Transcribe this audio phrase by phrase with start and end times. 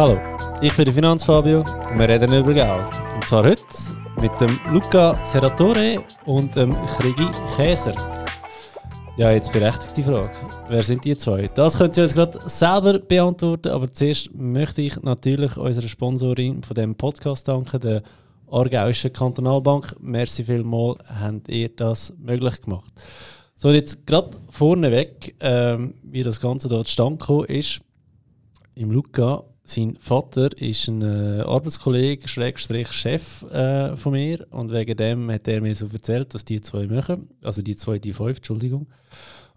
[0.00, 0.16] Hallo,
[0.62, 2.88] ich bin der Finanzfabio und wir reden über Geld.
[3.16, 3.64] Und zwar heute
[4.20, 7.26] mit dem Luca Seratore und dem Krigi
[7.56, 7.96] Käser.
[9.16, 10.30] Ja, jetzt berechtigt die Frage.
[10.68, 11.48] Wer sind die zwei?
[11.48, 16.76] Das können Sie uns gerade selber beantworten, aber zuerst möchte ich natürlich unserer Sponsorin von
[16.76, 18.04] dem Podcast danken, der
[18.52, 19.96] Aargauischen Kantonalbank.
[19.98, 22.92] Merci vielmals, habt ihr das möglich gemacht.
[23.56, 27.80] So, jetzt gerade vorneweg, ähm, wie das Ganze dort stand ist,
[28.76, 34.46] im Luca, sein Vater ist ein äh, Arbeitskollege, Schrägstrich Chef äh, von mir.
[34.50, 37.98] Und wegen dem hat er mir so erzählt, was die zwei machen, also die zwei,
[37.98, 38.86] die fünf, Entschuldigung.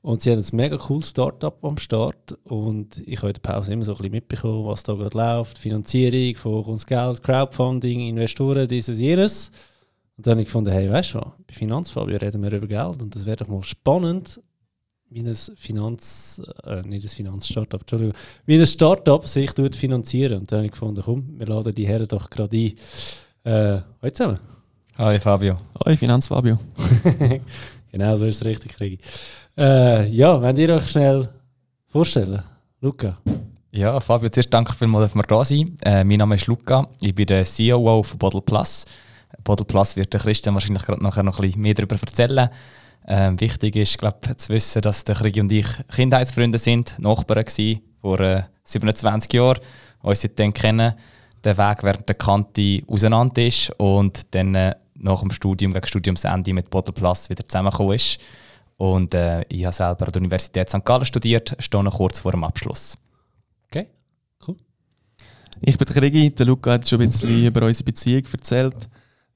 [0.02, 2.38] Und sie haben ein mega cooles Startup am Start.
[2.44, 5.58] Und ich habe in der Pause immer so ein bisschen mitbekommen, was da gerade läuft,
[5.58, 9.52] Finanzierung, von uns Geld, Crowdfunding, Investoren, dieses, jenes.
[10.18, 13.02] Und dann habe ich gefunden, hey, weißt du was, bei Finanzfabio reden wir über Geld.
[13.02, 14.42] Und das wäre doch mal spannend,
[15.12, 18.14] wie ein Finanz, äh, nicht ein Finanzstartup, Entschuldigung,
[18.46, 20.40] wie ein Startup sich dort finanzieren.
[20.40, 22.74] Und dann habe ich gefunden, komm, wir laden die Herren doch gerade ein.
[23.44, 24.40] Äh, hallo zusammen.
[24.98, 25.58] Hi Fabio.
[25.86, 26.58] Hi Finanzfabio.
[27.92, 29.00] genau, so ist es richtig, Kriegi.
[29.58, 31.28] Äh, ja, wenn ihr euch schnell
[31.88, 32.42] vorstellen,
[32.80, 33.18] Luca.
[33.72, 35.78] Ja, Fabio, zuerst danke vielmals, dass wir da sind.
[35.86, 38.86] Äh, mein Name ist Luca, ich bin der CEO von Bottle Plus.
[39.44, 42.50] Bottle Plus wird der Christian wahrscheinlich gerade nachher noch ein bisschen mehr darüber erzählen.
[43.08, 47.82] Ähm, wichtig ist, glaub, zu wissen, dass der Krieg und ich Kindheitsfreunde sind, Nachbarn waren
[48.02, 49.60] vor äh, 27 Jahren,
[50.02, 50.94] uns seitdem kennen,
[51.44, 56.54] der Weg während der Kante auseinander ist und dann äh, nach dem Studium, gegen Studiumsende
[56.54, 58.20] mit Bottle Plus wieder zusammengekommen ist.
[58.78, 60.84] Und äh, ich habe selber an der Universität St.
[60.86, 62.98] Gallen studiert, stehe noch kurz vor dem Abschluss.
[63.68, 63.88] Okay,
[64.48, 64.56] cool.
[65.62, 68.90] Ich bin der Krigi, der Luca hat schon ein bisschen über unsere Beziehung erzählt.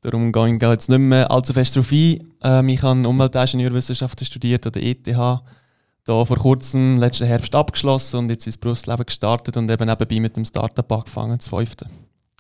[0.06, 2.20] Darum gehe ich jetzt nicht mehr allzu fest darauf ein.
[2.44, 5.08] Ähm, ich habe Umweltingenieurwissenschaften studiert an der ETH.
[5.08, 10.38] Da vor kurzem, letzten Herbst abgeschlossen und jetzt ins Berufsleben gestartet und eben nebenbei mit
[10.38, 11.90] dem Startup angefangen, das fünfte.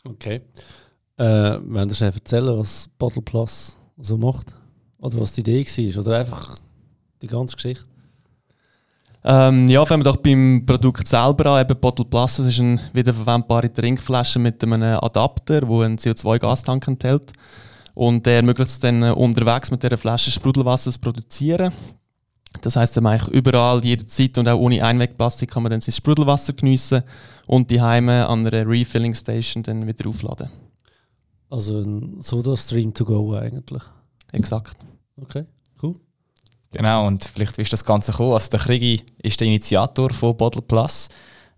[0.03, 0.41] Okay.
[1.17, 4.53] Äh, wenn du schnell erzählen, was Bottle Plus so macht?
[4.99, 6.01] Oder was die Idee war?
[6.01, 6.59] Oder einfach
[7.23, 7.85] die ganze Geschichte?
[9.23, 11.61] Ähm, ja, fangen wir doch beim Produkt selber an.
[11.65, 17.33] Eben Bottle Plus das ist eine wiederverwendbare Trinkflasche mit einem Adapter, der einen CO2-Gastank enthält.
[17.95, 21.73] Und der ermöglicht es dann äh, unterwegs mit dieser Flasche Sprudelwasser zu produzieren.
[22.61, 27.03] Das heißt, eigentlich überall, jederzeit und auch ohne Einwegplastik kann man dann sein Sprudelwasser geniessen
[27.47, 30.49] und die Heime an einer Refilling Station dann wieder aufladen.
[31.49, 33.83] Also ein Soda-Stream to go eigentlich.
[34.31, 34.77] Exakt.
[35.21, 35.45] Okay,
[35.81, 35.95] cool.
[36.71, 38.33] Genau, und vielleicht wie ist das Ganze gekommen.
[38.33, 41.07] Also der Krigi ist der Initiator von Bottle Plus.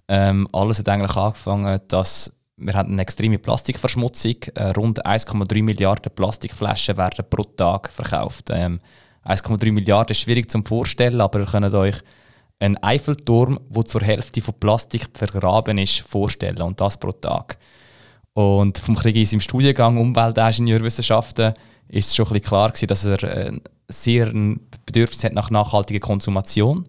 [0.08, 4.36] Ähm, alles hat eigentlich angefangen, dass wir haben eine extreme Plastikverschmutzung.
[4.56, 8.50] Äh, rund 1,3 Milliarden Plastikflaschen werden pro Tag verkauft.
[8.50, 8.80] Ähm,
[9.26, 11.98] 1,3 Milliarden ist schwierig zu vorstellen, aber ihr könnt euch
[12.60, 16.62] einen Eiffelturm, der zur Hälfte von Plastik vergraben ist, vorstellen.
[16.62, 17.58] Und das pro Tag.
[18.34, 21.54] Und vom Krieg in seinem Studiengang Umweltingenieurwissenschaften
[21.88, 23.52] ist schon ein bisschen klar gewesen, dass er äh,
[23.88, 26.86] sehr ein Bedürfnis hat nach nachhaltiger Konsumation.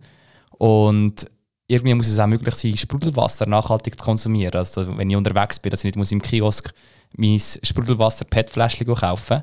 [0.52, 1.26] Und
[1.68, 4.54] irgendwie muss es auch möglich sein, Sprudelwasser nachhaltig zu konsumieren.
[4.54, 6.72] Also wenn ich unterwegs bin, dass ich nicht muss im Kiosk
[7.16, 9.42] mein Sprudelwasser PET-Fläschchen kaufen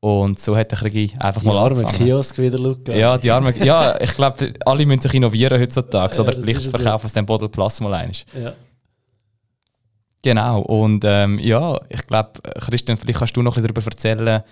[0.00, 1.96] und so hat der einfach die mal arme angefangen.
[1.96, 2.96] Kiosk wieder schauen.
[2.96, 6.16] Ja, die arme, ja, ich glaube, alle müssen sich innovieren heutzutage.
[6.16, 8.10] Ja, oder vielleicht verkaufen sie den Bottle Plus mal.
[8.40, 8.54] Ja.
[10.22, 14.42] Genau, und ähm, ja, ich glaube, Christian, vielleicht kannst du noch ein bisschen darüber erzählen,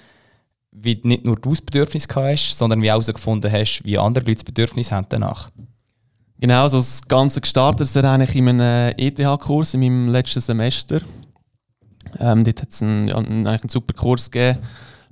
[0.72, 4.44] wie nicht nur du das Bedürfnis hast, sondern wie herausgefunden hast, wie andere Leute das
[4.44, 5.50] Bedürfnis haben danach.
[6.38, 11.00] Genau, also das Ganze gestartet ist eigentlich in einem ETH-Kurs in meinem letzten Semester.
[12.18, 14.58] Ähm, dort hat es einen, einen, einen super Kurs gegeben,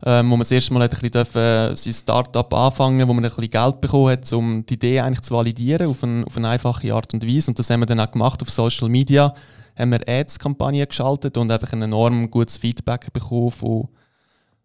[0.05, 3.25] ähm, wo man das erste Mal hat ein bisschen äh, sein Startup anfangen wo man
[3.25, 6.49] ein bisschen Geld bekommen hat, um die Idee eigentlich zu validieren auf, ein, auf eine
[6.49, 7.51] einfache Art und Weise.
[7.51, 9.35] Und das haben wir dann auch gemacht auf Social Media.
[9.77, 13.89] Haben wir Ads-Kampagnen geschaltet und einfach ein enorm gutes Feedback bekommen von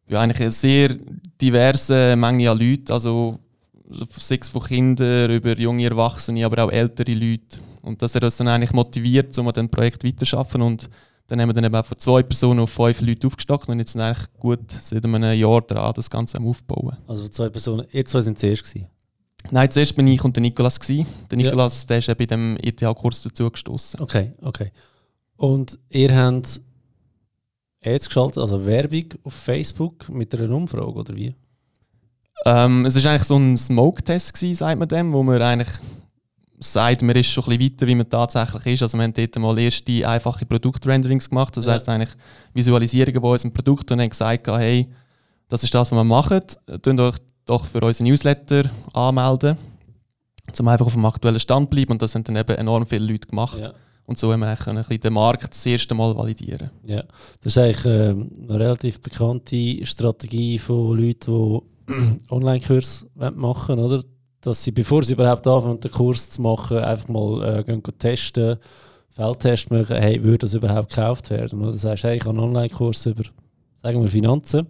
[0.08, 0.96] ja, eigentlich eine sehr
[1.42, 2.92] diverse Menge an Leuten.
[2.92, 3.40] Also
[3.90, 7.60] sechs von Kindern über junge Erwachsene, aber auch ältere Leute.
[7.82, 10.62] Und das hat uns dann eigentlich motiviert, um an dem Projekt weiterzuarbeiten.
[10.62, 10.90] Und
[11.28, 13.94] dann haben wir dann eben auch von zwei Personen auf fünf Leute aufgestockt und jetzt
[13.94, 16.98] sind eigentlich gut seit einem Jahr dran, das Ganze am Aufbauen.
[17.08, 18.88] Also von zwei Personen, ihr zwei sind zuerst gewesen?
[19.52, 20.80] Nein, zuerst bin ich und der Nikolas.
[20.80, 21.08] Gewesen.
[21.30, 21.88] Der Nikolas, ja.
[21.88, 24.00] der ist bei dem ETH-Kurs dazu gestoßen.
[24.00, 24.72] Okay, okay.
[25.38, 26.62] Und ihr habt
[27.84, 31.34] Ads geschaltet, also Werbung auf Facebook mit einer Umfrage, oder wie?
[32.46, 35.70] Ähm, es war eigentlich so ein Smoke-Test, sagt man dem, wo man eigentlich
[36.60, 38.84] sagt, man ist schon ein bisschen weiter, wie man tatsächlich ist.
[38.84, 41.74] Also wir haben dort mal erste einfache Produktrenderings gemacht, das ja.
[41.74, 42.16] heisst eigentlich
[42.54, 44.90] Visualisierungen von unserem Produkt und haben gesagt, hey,
[45.48, 46.42] das ist das, was wir machen,
[46.82, 47.16] tun euch
[47.46, 49.58] doch für unseren Newsletter anmelden,
[50.60, 53.06] um einfach auf dem aktuellen Stand zu bleiben und das haben dann eben enorm viele
[53.06, 53.60] Leute gemacht.
[53.60, 53.72] Ja.
[54.06, 56.72] Und so haben wir eigentlich ein bisschen den Markt das erste Mal validieren.
[56.84, 57.04] Ja,
[57.42, 61.62] das ist eigentlich äh, eine relativ bekannte Strategie von Leuten, die
[62.30, 64.04] Online-Kurs machen oder?
[64.42, 68.58] Dass sie, bevor sie überhaupt anfangen, den Kurs zu machen, einfach mal äh, gehen testen,
[69.10, 71.62] Feldtest machen, hey, würde das überhaupt gekauft werden?
[71.62, 73.24] Oder sagst hey, ich habe einen Online-Kurs über,
[73.82, 74.68] sagen wir, Finanzen.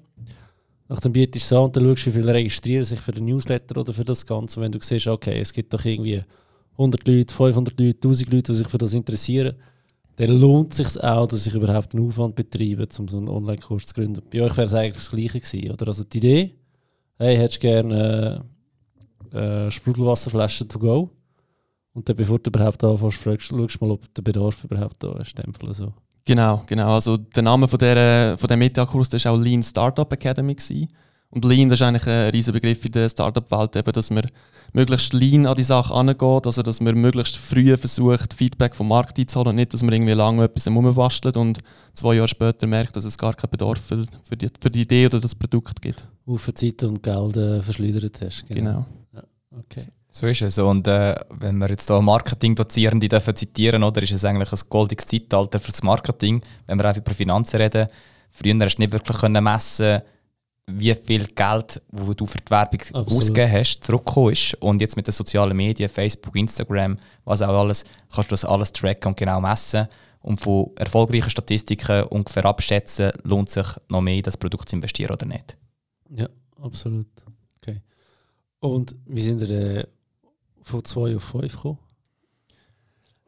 [0.88, 3.80] Nachdem bietest du es an und dann schaust, wie viele registrieren sich für den Newsletter
[3.80, 4.60] oder für das Ganze.
[4.60, 6.24] Und wenn du siehst, okay, es gibt doch irgendwie
[6.72, 9.56] 100 Leute, 500 Leute, 1000 Leute, die sich für das interessieren,
[10.16, 13.86] dann lohnt es sich auch, dass ich überhaupt einen Aufwand betreibe, um so einen Online-Kurs
[13.86, 14.22] zu gründen.
[14.32, 15.88] Bei euch wäre es eigentlich das Gleiche gewesen, oder?
[15.88, 16.56] Also die Idee,
[17.20, 18.44] hey, hättest du gerne
[19.34, 19.38] äh,
[19.68, 21.10] äh, Sprudelwasserflaschen to go?
[21.94, 25.36] Und dann, bevor du überhaupt anfängst, fragst, schaust mal, ob der Bedarf überhaupt da ist.
[25.72, 25.94] So.
[26.26, 26.94] Genau, genau.
[26.94, 30.56] Also der Name von, der, von dem Media-Kurs war auch Lean Startup Academy.
[30.56, 30.88] Gewesen.
[31.32, 34.28] Und Lean das ist eigentlich ein riesiger Begriff in der Startup-Welt, dass man
[34.74, 39.20] möglichst lean an die Sache angeht, also dass man möglichst früh versucht, Feedback vom Markt
[39.20, 41.60] einzuholen und nicht, dass man irgendwie lange etwas rumbastelt und
[41.94, 44.06] zwei Jahre später merkt, dass es gar keinen Bedarf für,
[44.36, 46.06] die, für die Idee oder das Produkt gibt.
[46.30, 48.46] Haufen Zeit und Geld äh, verschleudert hast.
[48.48, 48.60] Genau.
[48.60, 48.86] genau.
[49.14, 49.24] Ja,
[49.58, 49.88] okay.
[50.12, 50.58] So ist es.
[50.58, 55.08] Und äh, wenn wir jetzt hier Marketing-Dozierende dürfen zitieren, oder, ist es eigentlich ein goldiges
[55.08, 57.88] Zeitalter für das Marketing, wenn wir auch über Finanzen reden.
[58.32, 60.02] Früher hast du nicht wirklich messen
[60.72, 63.08] wie viel Geld, das du für die Werbung Absolut.
[63.08, 64.54] ausgegeben hast, zurückgekommen ist.
[64.56, 67.84] Und jetzt mit den sozialen Medien, Facebook, Instagram, was auch alles,
[68.14, 69.88] kannst du das alles tracken und genau messen.
[70.22, 75.14] Und von erfolgreichen Statistiken ungefähr abschätzen, lohnt sich noch mehr, in das Produkt zu investieren
[75.14, 75.58] oder nicht.
[76.16, 76.28] Ja,
[76.62, 77.08] absolut.
[77.62, 77.82] Okay.
[78.60, 79.88] Und wie sind wir äh,
[80.62, 81.80] von 2 auf 5 gekommen?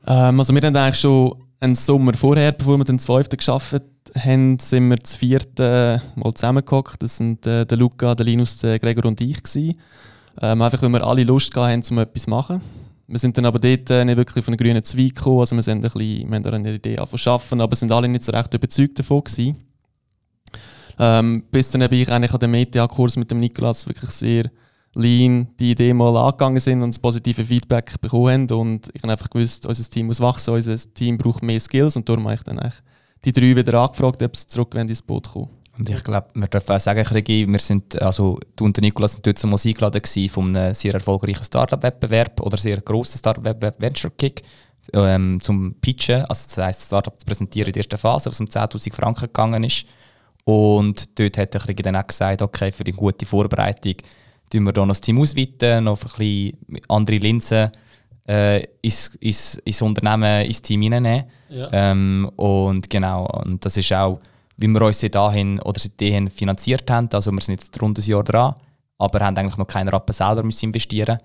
[0.08, 3.30] Ähm, also wir haben eigentlich schon einen Sommer vorher, bevor wir den 12.
[3.30, 3.84] geschafft
[4.16, 7.02] haben, sind wir das vierte Mal zusammengehockt.
[7.04, 9.38] Das sind äh, der Luca, der Linus, der Gregor und ich.
[9.56, 12.62] Ähm, einfach, weil wir alle Lust hatten, um etwas zu machen.
[13.08, 15.42] Wir sind dann aber dort äh, nicht wirklich von den grünen Zweig gekommen.
[15.42, 18.08] Also wir, sind ein bisschen, wir haben da eine Idee zu arbeiten, aber sind alle
[18.08, 19.58] nicht so recht überzeugt davon gewesen.
[21.00, 24.52] Ähm, bis dann ich eigentlich an dem Media-Kurs mit dem Nikolas wirklich sehr
[24.94, 28.60] lean die Idee mal angegangen sind und das positive Feedback bekommen haben.
[28.60, 32.08] Und ich habe einfach gewusst, unser Team muss wachsen, unser Team braucht mehr Skills und
[32.08, 32.82] darum habe ich dann eigentlich
[33.24, 35.50] die drei wieder angefragt, ob sie zurück ins Boot kommen.
[35.78, 39.26] Und ich glaube, wir dürfen auch sagen, Krigi, wir sind, also du und Nikolas sind
[39.26, 44.44] dort zum eingeladen von einem sehr erfolgreichen Startup-Wettbewerb oder sehr grossen Startup-Wettbewerb Venture Kick
[44.94, 48.40] ähm, zum Pitchen, also das heisst, das Startup zu präsentieren in der ersten Phase, was
[48.40, 49.86] um 10'000 Franken gegangen ist.
[50.44, 53.96] Und dort hat der Krigi dann auch gesagt, okay, für die gute Vorbereitung
[54.50, 57.72] tun wir hier noch das Team ausweiten, noch ein bisschen andere Linsen
[58.28, 61.26] äh, ins, ins, ins Unternehmen, ins Team hineinnehmen.
[61.50, 61.70] Ja.
[61.72, 64.20] Ähm, und genau, und das ist auch,
[64.58, 67.10] wie wir uns dahin oder seitdem finanziert haben.
[67.14, 68.56] Also wir sind jetzt rund ein Jahr dran,
[68.98, 71.20] aber haben eigentlich noch keinen Rappen selber müssen investieren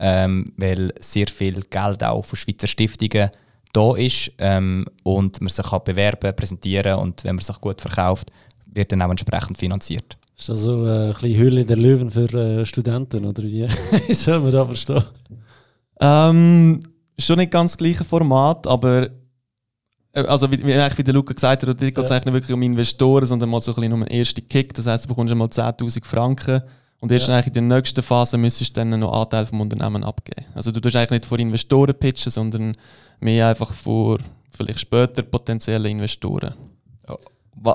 [0.00, 3.30] ähm, weil sehr viel Geld auch von Schweizer Stiftungen
[3.72, 8.32] da ist ähm, und man sich kann bewerben, präsentieren und wenn man sich gut verkauft,
[8.74, 10.16] wird dann auch entsprechend finanziert.
[10.38, 13.68] Ist das so äh, ein bisschen Hülle der Löwen für äh, Studenten oder wie?
[14.14, 15.04] soll man da verstehen?
[16.00, 16.80] Ähm,
[17.18, 19.10] schon nicht ganz das gleiche Format, aber
[20.12, 22.16] äh, also wie, wie, wie der Luca gesagt hat, geht es ja.
[22.16, 24.72] eigentlich nicht wirklich um Investoren, sondern mal so ein bisschen um einen ersten Kick.
[24.74, 26.62] Das heisst, du bekommst einmal 10'000 Franken
[27.00, 27.34] und erst ja.
[27.34, 30.46] eigentlich in der nächsten Phase müsstest du dann noch Anteil vom Unternehmen abgeben.
[30.54, 32.76] Also du tust eigentlich nicht vor Investoren pitchen, sondern
[33.20, 34.18] mehr einfach vor
[34.50, 36.54] vielleicht später potenziellen Investoren.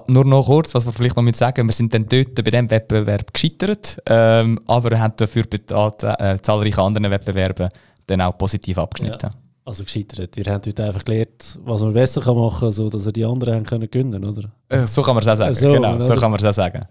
[0.07, 2.71] Nur noch kurz, was wir vielleicht noch mit sagen, wir sind dann dort bei diesem
[2.71, 7.69] Wettbewerb gescheitert, ähm, aber haben dafür bei äh, zahlreichen anderen Wettbewerben
[8.07, 9.29] dann auch positiv abgeschnitten.
[9.31, 9.39] Ja.
[9.63, 10.37] Also gescheitert.
[10.37, 13.63] Ihr habt heute einfach gelernt, was man besser machen kann, so dass die anderen haben
[13.63, 14.51] können gewinnen oder?
[14.69, 15.53] Äh, so kann man es auch sagen.
[15.53, 16.81] So, genau, so kann man es auch sagen.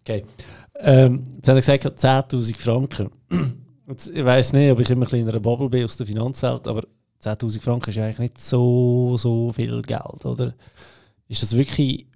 [0.00, 0.24] Okay.
[0.78, 3.10] Ähm, jetzt hat er gesagt, 10'000 Franken.
[3.88, 6.84] Jetzt, ich weiß nicht, ob ich immer in einer Bubble bin aus der Finanzwelt, aber
[7.22, 10.54] 10'000 Franken ist eigentlich nicht so, so viel Geld, oder?
[11.28, 12.06] Ist das wirklich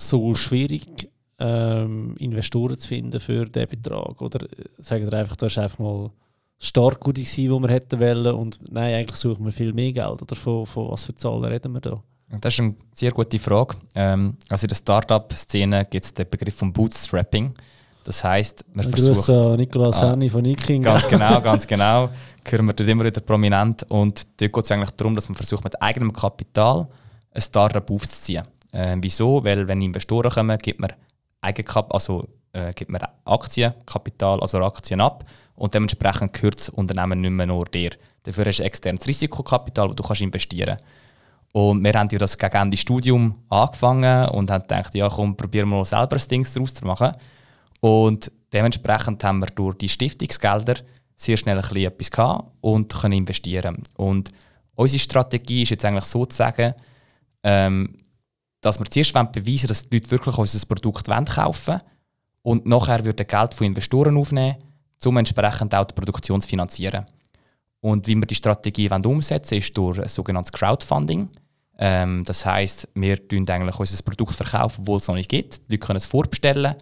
[0.00, 4.20] so schwierig, ähm, Investoren zu finden für diesen Betrag?
[4.20, 4.46] Oder
[4.78, 6.10] sagen ihr einfach, das ist einfach mal
[6.58, 10.22] stark gut gewesen, wo wir hätten wollen und nein, eigentlich suchen wir viel mehr Geld.
[10.22, 12.02] Oder von, von was für Zahlen reden wir da?
[12.40, 13.76] Das ist eine sehr gute Frage.
[13.94, 17.54] Ähm, also in der Startup-Szene gibt es den Begriff von Bootstrapping.
[18.04, 19.42] Das heisst, wir Ein versuchen...
[19.42, 20.82] Grüß Nikolaus ah, Henny von Niking.
[20.82, 22.08] Ganz genau, ganz genau.
[22.44, 23.84] Hören wir dort immer wieder prominent.
[23.90, 26.88] Und dort geht es eigentlich darum, dass man versucht, mit eigenem Kapital
[27.32, 28.44] ein Startup aufzuziehen.
[28.72, 29.44] Äh, wieso?
[29.44, 30.92] Weil wenn Investoren kommen, gibt man,
[31.40, 35.24] Eigenkap also, äh, gibt man Aktienkapital, also Aktien ab
[35.54, 37.90] und dementsprechend gehört das Unternehmen nicht mehr nur dir.
[38.22, 40.84] Dafür hast du externes Risikokapital, das du kannst investieren kannst.
[41.52, 45.68] Und wir haben ja das gegen Ende Studium angefangen und haben gedacht, ja komm, probieren
[45.68, 47.12] wir mal selber das Ding daraus zu machen.
[47.80, 50.76] Und dementsprechend haben wir durch die Stiftungsgelder
[51.16, 53.82] sehr schnell ein bisschen etwas gehabt und können investieren.
[53.96, 54.30] Und
[54.80, 56.72] Unsere Strategie ist jetzt eigentlich so zu sagen,
[57.42, 57.98] ähm,
[58.60, 61.80] dass wir zuerst beweisen wollen, dass die Leute wirklich unser Produkt kaufen wollen
[62.42, 64.56] und nachher würden Geld von Investoren aufnehmen,
[65.04, 67.06] um entsprechend auch die Produktion zu finanzieren.
[67.80, 71.28] Und wie wir die Strategie umsetzen wollen, ist durch ein sogenanntes Crowdfunding.
[71.78, 75.68] Ähm, das heißt, wir verkaufen eigentlich unser Produkt verkaufen, obwohl es noch nicht gibt.
[75.68, 76.74] Die Leute können es vorbestellen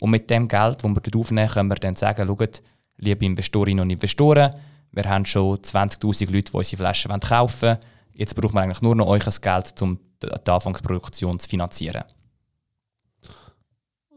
[0.00, 2.62] und mit dem Geld, das wir dort aufnehmen, können wir dann sagen, schaut,
[2.96, 4.54] liebe Investorinnen und Investoren,
[4.92, 7.78] wir haben schon 20'000 Leute, die unsere Flaschen kaufen wollen.
[8.14, 12.04] Jetzt brauchen wir eigentlich nur noch euch Geld, um die Anfangsproduktion zu finanzieren.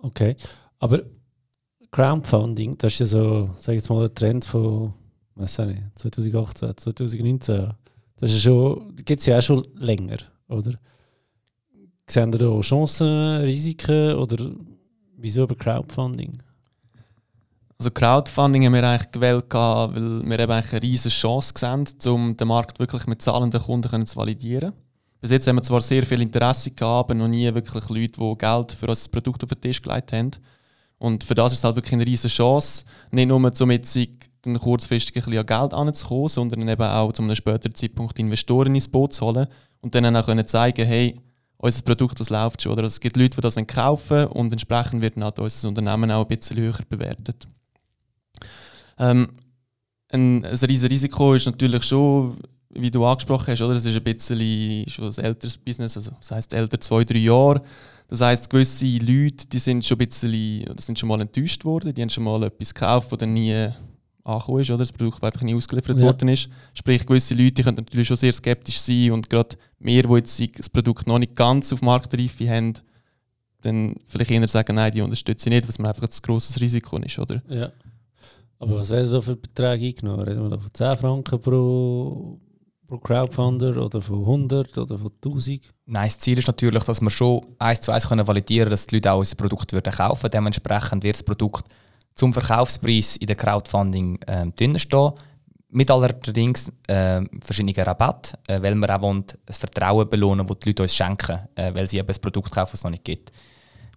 [0.01, 0.35] Okay,
[0.79, 1.01] aber
[1.91, 4.93] Crowdfunding, das ist ja so, sag jetzt mal, ein Trend von
[5.39, 7.73] weiß nicht, 2018, 2019.
[8.17, 10.17] Das ist schon, gibt es ja auch schon länger,
[10.49, 10.73] oder?
[12.07, 14.51] Sehen ihr da Chancen, Risiken oder
[15.15, 16.41] wieso über Crowdfunding?
[17.77, 22.47] Also Crowdfunding haben wir eigentlich gewählt, weil wir eben eine riesige Chance sehen, um den
[22.47, 24.73] Markt wirklich mit zahlenden Kunden zu validieren.
[25.21, 28.37] Bis jetzt haben wir zwar sehr viel Interesse gehabt, aber noch nie wirklich Leute, die
[28.37, 30.31] Geld für unser Produkt auf den Tisch gelegt haben.
[30.97, 33.97] Und für das ist es halt wirklich eine riesige Chance, nicht nur um jetzt
[34.41, 38.87] dann kurzfristig ein bisschen Geld anzukommen, sondern eben auch zu einem späteren Zeitpunkt Investoren ins
[38.87, 39.47] Boot zu holen
[39.81, 41.19] und dann auch können zeigen, hey,
[41.57, 42.71] unser Produkt das läuft schon.
[42.73, 46.11] Oder es gibt Leute, die das kaufen wollen und entsprechend wird dann halt unser Unternehmen
[46.11, 47.47] auch ein bisschen höher bewertet.
[48.97, 49.29] Ähm,
[50.11, 52.37] ein, ein riesiges Risiko ist natürlich schon,
[52.71, 53.75] wie du angesprochen hast, oder?
[53.75, 57.61] es ist ein bisschen schon ein älteres Business, also das heisst älter zwei, drei Jahre.
[58.07, 61.93] Das heisst, gewisse Leute, die sind schon ein bisschen, oder sind schon mal enttäuscht worden,
[61.93, 63.69] die haben schon mal etwas gekauft, das nie
[64.23, 64.79] angekommen ist, oder?
[64.79, 66.03] das Produkt einfach nie ausgeliefert ja.
[66.03, 66.49] worden ist.
[66.73, 70.69] Sprich, gewisse Leute können natürlich schon sehr skeptisch sein und gerade wir, die jetzt das
[70.69, 72.73] Produkt noch nicht ganz auf Marktreife haben,
[73.61, 77.19] dann vielleicht eher sagen, nein, die unterstützen nicht, was mir einfach ein grosses Risiko ist,
[77.19, 77.41] oder?
[77.49, 77.71] Ja.
[78.59, 80.21] Aber was werden da für Beträge eingenommen?
[80.21, 82.39] Reden wir da von 10 Franken pro,
[82.89, 85.61] pro Crowdfunder oder von 100 oder von 1000?
[85.85, 88.87] Nein, das Ziel ist natürlich, dass wir schon eins zu eins können validieren können, dass
[88.87, 91.65] die Leute auch unser Produkt würden kaufen Dementsprechend wird das Produkt
[92.15, 95.11] zum Verkaufspreis in der Crowdfunding ähm, stehen.
[95.71, 100.69] Mit allerdings äh, verschiedenen Rabatt, äh, weil wir auch wollen, das Vertrauen belohnen, das die
[100.69, 103.31] Leute uns schenken, äh, weil sie eben ein Produkt kaufen, das es noch nicht gibt.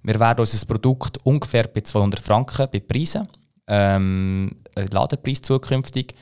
[0.03, 3.27] Wir werden unser Produkt ungefähr bei 200 Franken bei Preisen,
[3.67, 4.51] ähm,
[4.91, 6.15] Ladenpreis zukünftig.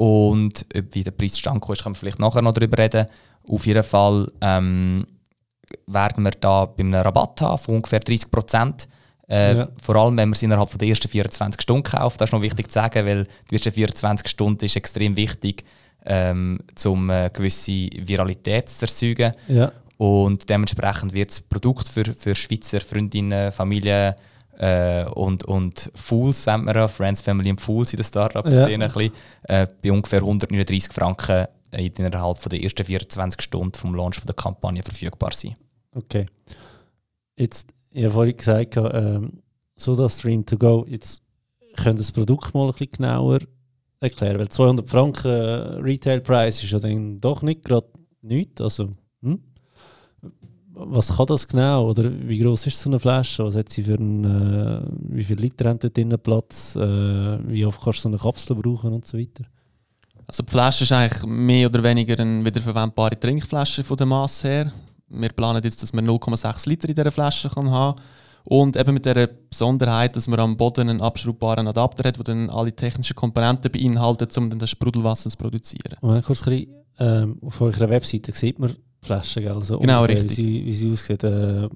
[0.00, 3.06] Und wie der Preis zustande ist, können wir vielleicht nachher noch darüber reden.
[3.46, 5.06] Auf jeden Fall ähm,
[5.86, 8.88] werden wir da bei einem Rabatt haben von ungefähr 30 Prozent
[9.30, 9.68] äh, ja.
[9.80, 12.20] Vor allem, wenn man es innerhalb der ersten 24 Stunden kauft.
[12.20, 15.64] Das ist noch wichtig zu sagen, weil die ersten 24 Stunden ist extrem wichtig,
[16.04, 19.32] ähm, um äh, gewisse Viralität zu erzeugen.
[19.46, 19.70] Ja.
[19.98, 24.14] Und dementsprechend wird das Produkt für, für Schweizer Freundinnen, Familien
[24.60, 28.66] äh, und, und Fools, sagt man ja, Friends, Family und Fools in den Startups, ja.
[28.66, 29.12] bisschen,
[29.44, 34.82] äh, bei ungefähr 139 Franken innerhalb der ersten 24 Stunden vom Launch von der Kampagne
[34.82, 35.54] verfügbar sein.
[35.94, 36.26] Okay.
[37.36, 39.42] Jetzt ich habe vorhin gesagt, ähm,
[39.76, 41.22] SodaStream to go, jetzt
[41.76, 43.40] könnt ihr das Produkt mal ein bisschen genauer
[44.00, 47.88] erklären, weil 200 Franken äh, Retailpreis ist ja dann doch nicht gerade
[48.22, 48.90] nichts, also
[49.22, 49.42] hm?
[50.74, 51.88] Was kann das genau?
[51.88, 54.82] Oder wie groß ist so eine Flasche, was hat sie für einen, äh,
[55.14, 58.56] wie viel Liter haben dort drinnen Platz, äh, wie oft kannst du so eine Kapsel
[58.56, 59.44] brauchen und so weiter?
[60.26, 64.72] Also die Flasche ist eigentlich mehr oder weniger eine wiederverwendbare Trinkflasche von der Masse her.
[65.08, 68.00] Wir planen jetzt, dass man 0,6 Liter in dieser Flasche kann haben
[68.44, 72.48] und eben mit der Besonderheit, dass man am Boden einen abschraubbaren Adapter hat, der dann
[72.48, 75.96] alle technischen Komponenten beinhaltet, um dann das Sprudelwasser zu produzieren.
[76.00, 79.52] Und kurz ähm, auf eurer Webseite sieht man Flasche, gell?
[79.52, 80.30] Also genau, richtig.
[80.30, 81.24] Wie sie, wie sie aussieht.
[81.24, 81.68] Äh,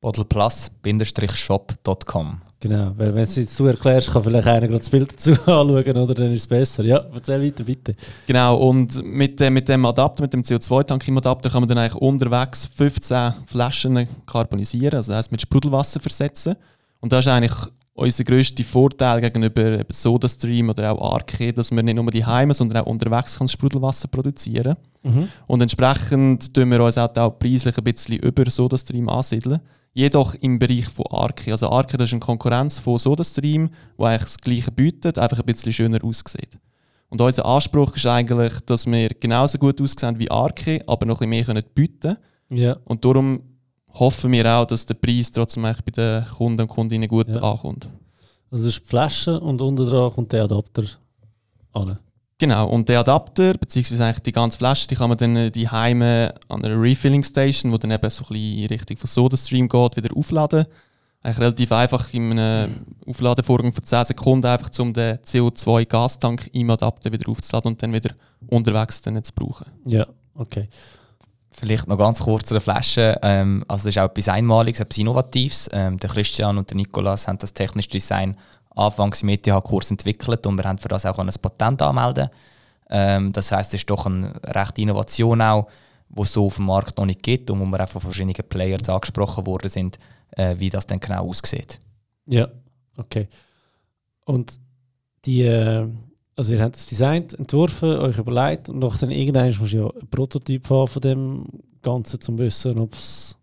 [0.00, 2.40] bottleplus-shop.com.
[2.60, 5.32] Genau, weil wenn du es jetzt so erklärst, kann vielleicht einer gerade das Bild dazu
[5.46, 6.84] anschauen, oder dann ist es besser.
[6.84, 7.96] Ja, erzähl weiter, bitte.
[8.26, 11.78] Genau, und mit, äh, mit dem Adapter, mit dem CO2-Tank im Adapter, kann man dann
[11.78, 16.54] eigentlich unterwegs 15 Flaschen karbonisieren, also das heisst mit Sprudelwasser versetzen.
[17.00, 17.56] Und das ist eigentlich
[17.94, 22.82] unser grösster Vorteil gegenüber SodaStream oder auch Arke, dass wir nicht nur die Heime, sondern
[22.82, 25.28] auch unterwegs kann Sprudelwasser produzieren mhm.
[25.46, 29.60] Und entsprechend tun wir uns auch preislich ein bisschen über SodaStream ansiedeln
[29.94, 31.52] jedoch im Bereich von Arke.
[31.52, 35.44] Also Arke das ist eine Konkurrenz von SodaStream, die eigentlich das Gleiche bietet, einfach ein
[35.46, 36.58] bisschen schöner aussieht.
[37.08, 41.28] Und unser Anspruch ist eigentlich, dass wir genauso gut aussehen wie Arke, aber noch ein
[41.28, 42.16] bisschen mehr bieten
[42.48, 42.58] können.
[42.58, 42.76] Ja.
[42.84, 43.42] Und darum
[43.94, 47.42] hoffen wir auch, dass der Preis trotzdem bei den Kunden und Kundinnen gut ja.
[47.42, 47.88] ankommt.
[48.50, 50.84] Also es ist die Flasche und unten dran kommt der Adapter
[51.72, 51.98] an.
[52.38, 55.68] Genau, und der Adapter, beziehungsweise eigentlich die ganze Flasche, die kann man dann äh, die
[55.68, 59.68] Heime an einer Refilling Station, wo dann eben so ein bisschen in Richtung von SodaStream
[59.68, 60.66] geht, wieder aufladen.
[61.22, 67.12] eigentlich relativ einfach in einem Aufladevorgang von 10 Sekunden einfach um den CO2-Gastank im Adapter
[67.12, 68.10] wieder aufzuladen und dann wieder
[68.48, 69.70] unterwegs dann zu brauchen.
[69.86, 70.68] Ja, okay.
[71.54, 73.18] Vielleicht noch ganz kurz zu der Flasche.
[73.22, 75.68] Ähm, also das ist auch etwas Einmaliges, etwas Innovatives.
[75.72, 78.36] Ähm, der Christian und der Nikolas haben das technische Design
[78.74, 82.30] anfangs im ETH-Kurs entwickelt und wir haben für das auch ein Patent anmelden.
[82.88, 85.68] Ähm, das heißt, es ist doch eine rechte Innovation auch,
[86.08, 88.34] die es so auf dem Markt noch nicht gibt und wo wir auch von verschiedenen
[88.48, 89.98] Players angesprochen worden sind,
[90.30, 91.80] äh, wie das dann genau aussieht.
[92.26, 92.48] Ja,
[92.96, 93.28] okay.
[94.24, 94.58] Und
[95.24, 95.86] die, äh,
[96.36, 100.08] also ihr habt das designt, entworfen, euch überlegt und noch dann irgendwann muss ja ein
[100.10, 101.44] Prototyp haben von dem
[101.82, 103.36] Ganzen, zum wissen, ob es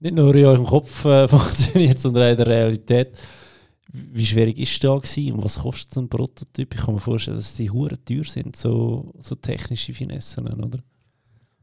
[0.00, 3.12] nicht nur in eurem Kopf äh, funktioniert, sondern auch in der Realität.
[3.92, 6.74] Wie schwierig ist es da gewesen und was kostet so ein Prototyp?
[6.74, 10.80] Ich kann mir vorstellen, dass die hure teuer sind, so, so technische Finessen, oder?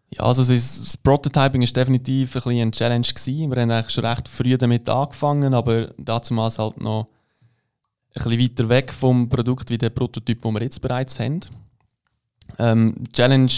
[0.09, 3.51] Ja, also das, das Prototyping ist definitiv ein bisschen eine Challenge gewesen.
[3.51, 7.16] Wir haben eigentlich schon recht früh damit angefangen, aber damals halt noch ein
[8.23, 11.41] bisschen weiter weg vom Produkt wie der Prototyp, den wir jetzt bereits haben.
[12.59, 13.51] Ähm, Challenge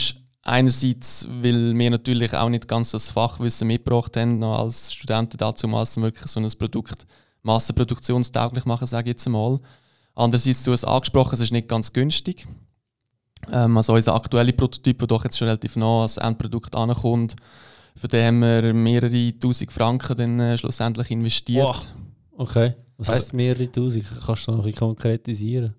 [0.43, 5.97] einerseits, weil wir natürlich auch nicht ganz das Fachwissen mitgebracht haben, noch als Studenten damals
[5.97, 7.05] wirklich so ein Produkt
[7.43, 9.59] massenproduktionstauglich machen, sage ich jetzt einmal.
[10.15, 12.47] Andererseits, du hast angesprochen, es ist nicht ganz günstig.
[13.51, 17.35] Ähm, also unser aktueller Prototyp, der doch jetzt schon relativ nah als Endprodukt ankommt,
[17.95, 21.65] für den haben wir mehrere tausend Franken dann äh, schlussendlich investiert.
[21.65, 21.87] Wow.
[22.37, 22.73] Okay.
[22.99, 24.05] Was heißt mehrere tausend?
[24.25, 25.73] Kannst du noch ein bisschen konkretisieren?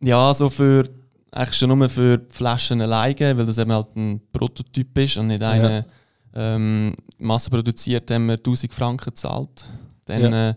[0.00, 0.88] Ja, also für
[1.30, 5.28] eigentlich schon nur für die Flaschen alleine, weil das eben halt ein Prototyp ist und
[5.28, 5.86] nicht eine
[6.34, 6.56] ja.
[6.56, 9.64] ähm, massenproduziert, haben wir 1000 Franken gezahlt.
[10.06, 10.50] Dann ja.
[10.50, 10.54] äh,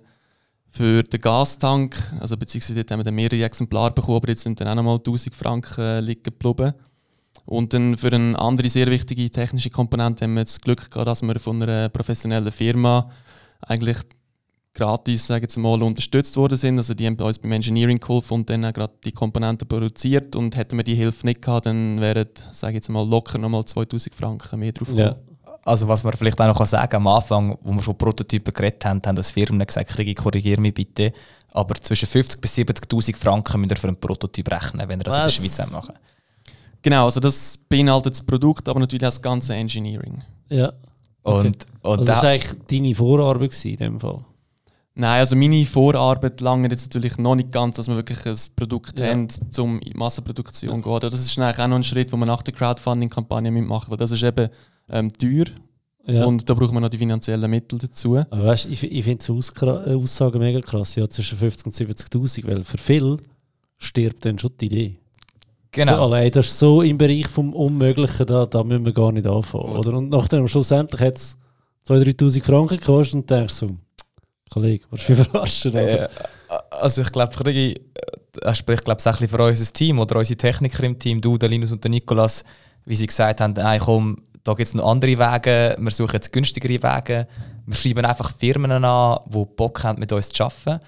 [0.69, 4.59] für den Gastank, also beziehungsweise dort haben wir dann mehrere Exemplare bekommen, aber jetzt sind
[4.59, 6.73] dann auch nochmal 1000 Franken äh, liegen geblieben.
[7.45, 11.21] Und dann für eine andere sehr wichtige technische Komponente haben wir das Glück gehabt, dass
[11.21, 13.11] wir von einer professionellen Firma
[13.61, 13.97] eigentlich
[14.75, 16.77] gratis, sage jetzt mal, unterstützt worden sind.
[16.77, 20.35] Also die haben bei uns beim Engineering geholfen und dann gerade die Komponenten produziert.
[20.35, 23.65] Und hätten wir die Hilfe nicht gehabt, dann wären, sage ich jetzt mal, locker nochmal
[23.65, 25.15] 2000 Franken mehr drauf gekommen.
[25.15, 25.15] Ja.
[25.63, 28.85] Also was man vielleicht auch noch sagen kann, am Anfang, wo wir von Prototypen geredet
[28.85, 31.11] haben, haben das Firmen gesagt, Kriege, korrigiere mich bitte,
[31.53, 35.15] aber zwischen 50 bis 70'000 Franken müsst ihr für einen Prototyp rechnen, wenn ihr das
[35.15, 35.37] was?
[35.37, 35.95] in der Schweiz machen
[36.83, 40.21] Genau, also das beinhaltet das Produkt, aber natürlich auch das ganze Engineering.
[40.49, 40.71] Ja.
[41.23, 41.47] Okay.
[41.47, 44.23] Und, und also das war eigentlich deine Vorarbeit in dem Fall?
[44.97, 48.97] Nein, also meine Vorarbeit lange jetzt natürlich noch nicht ganz, dass wir wirklich ein Produkt
[48.97, 49.07] ja.
[49.07, 49.27] haben,
[49.59, 50.99] um in Massenproduktion zu ja.
[50.99, 51.09] gehen.
[51.09, 54.11] Das ist eigentlich auch noch ein Schritt, den wir nach der Crowdfunding-Kampagne mitmachen, weil das
[54.11, 54.49] ist eben
[54.89, 55.45] ähm, teuer.
[56.07, 56.23] Ja.
[56.25, 58.15] Und da braucht man noch die finanziellen Mittel dazu.
[58.17, 62.47] Aber weißt, ich, ich finde die äh, Aussage mega krass, ja, zwischen 50 und 70.000,
[62.47, 63.17] weil für viele
[63.77, 64.99] stirbt dann schon die Idee.
[65.71, 65.97] Genau.
[65.97, 69.27] So, allein, das ist so im Bereich vom Unmöglichen, da, da müssen wir gar nicht
[69.27, 69.75] anfangen.
[69.75, 69.93] Oder?
[69.93, 71.37] Und nachdem schlussendlich hat es
[71.89, 73.71] 2'000, 3'000 Franken gekostet und denkst so,
[74.49, 75.71] Kollege, was du mich verarschen?
[75.71, 76.05] Oder?
[76.05, 76.09] Äh,
[76.71, 77.81] also ich glaube, Krigi,
[78.33, 81.71] das spricht glaube ich, für unser Team oder unsere Techniker im Team, du, der Linus
[81.71, 82.43] und der Nikolas,
[82.85, 86.31] wie sie gesagt haben, hey, komm, da gibt es noch andere Wege, wir suchen jetzt
[86.31, 87.27] günstigere Wege.
[87.65, 90.79] Wir schreiben einfach Firmen an, die Bock haben, mit uns zu arbeiten.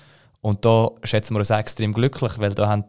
[0.41, 2.85] Und da schätzen wir uns extrem glücklich, weil da haben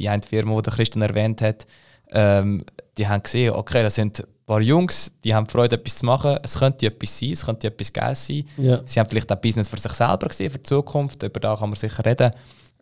[0.00, 1.66] die eine Firma, die Christian erwähnt hat,
[2.10, 2.58] ähm,
[2.98, 6.38] die haben gesehen, okay, das sind paar Jungs, die haben Freude, etwas zu machen.
[6.42, 8.44] Es könnte etwas sein, es könnte etwas geil sein.
[8.56, 8.80] Ja.
[8.86, 11.22] Sie haben vielleicht auch Business für sich selber gesehen, für die Zukunft.
[11.22, 12.30] Über da kann man sicher reden.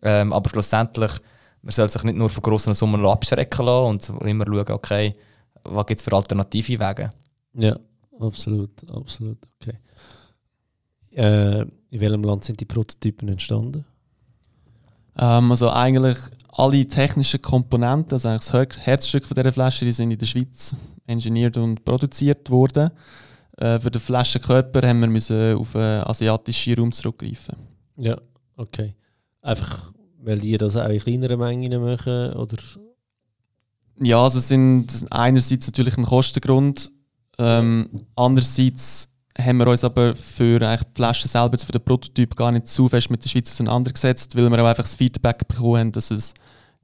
[0.01, 1.11] Ähm, aber schlussendlich,
[1.61, 5.15] man soll sich nicht nur von grossen Summen abschrecken lassen und immer schauen, okay,
[5.63, 7.11] was gibt es für alternative Wege?
[7.55, 7.75] Ja,
[8.19, 9.39] absolut, absolut.
[9.59, 9.77] Okay.
[11.11, 13.85] Äh, in welchem Land sind die Prototypen entstanden?
[15.17, 16.17] Ähm, also eigentlich
[16.57, 21.57] alle technischen Komponenten, also das Herzstück von dieser Flasche, die sind in der Schweiz engineert
[21.57, 22.91] und produziert worden.
[23.57, 27.55] Äh, für den Flaschenkörper haben wir müssen auf einen asiatischen Raum zurückgreifen.
[27.97, 28.17] Ja,
[28.55, 28.95] okay.
[29.41, 29.91] Einfach,
[30.21, 32.57] weil die das auch in kleineren Mengen machen, oder
[34.01, 36.91] ja, also sind einerseits natürlich ein Kostengrund,
[37.37, 42.51] ähm, andererseits haben wir uns aber für eigentlich die Flasche selber, für den Prototyp, gar
[42.51, 45.91] nicht zu fest mit der Schweiz auseinandergesetzt, weil wir auch einfach das Feedback bekommen haben,
[45.91, 46.33] dass es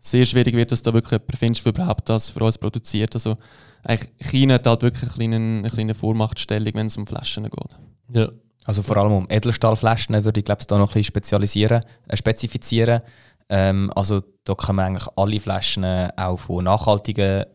[0.02, 3.14] sehr schwierig wird, dass da wirklich jemand findest, der überhaupt das für uns produziert.
[3.14, 3.38] Also
[3.84, 7.78] eigentlich China hat halt wirklich eine kleine, eine kleine Vormachtstellung, wenn es um Flaschen geht.
[8.14, 8.30] Ja.
[8.66, 12.18] Also vor allem um Edelstahlflaschen würde ich glaube ich da noch ein bisschen spezialisieren, äh,
[12.18, 13.02] spezifizieren.
[13.50, 17.46] Ähm, also da kann man eigentlich alle Flaschen auch von nachhaltigen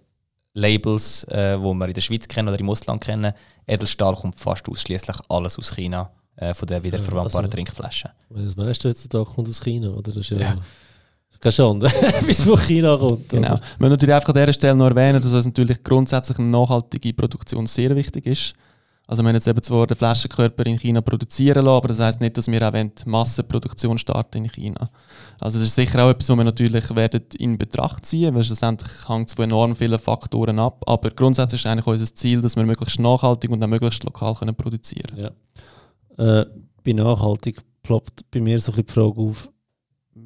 [0.55, 3.33] Labels, äh, wo wir in der Schweiz kennen oder im Ausland kennen.
[3.67, 8.11] Edelstahl kommt fast ausschließlich alles aus China, äh, von den wiederverwendbaren also, Trinkflaschen.
[8.31, 10.03] Das meiste heutzutage kommt aus China, oder?
[10.13, 10.57] Das ist ja, ja.
[11.47, 11.89] Keine Schande,
[12.27, 13.29] bis von China kommt.
[13.29, 13.53] Genau.
[13.53, 13.61] Oder?
[13.79, 17.67] Wir natürlich einfach an dieser Stelle noch erwähnen, dass uns natürlich grundsätzlich eine nachhaltige Produktion
[17.67, 18.55] sehr wichtig ist.
[19.07, 22.21] Also wir haben jetzt eben zwar den Flaschenkörper in China produzieren lassen, aber das heißt
[22.21, 24.91] nicht, dass wir auch die Massenproduktion starten in China.
[25.39, 29.09] Also das ist sicher auch etwas, was wir natürlich werden in Betracht ziehen, weil schlussendlich
[29.09, 30.83] hängt es von enorm vielen Faktoren ab.
[30.89, 34.57] Aber grundsätzlich ist eigentlich unser Ziel, dass wir möglichst nachhaltig und auch möglichst lokal können
[34.57, 35.35] produzieren können.
[36.19, 36.41] Ja.
[36.41, 36.47] Äh,
[36.83, 39.49] bei nachhaltig ploppt bei mir so ein bisschen die Frage auf,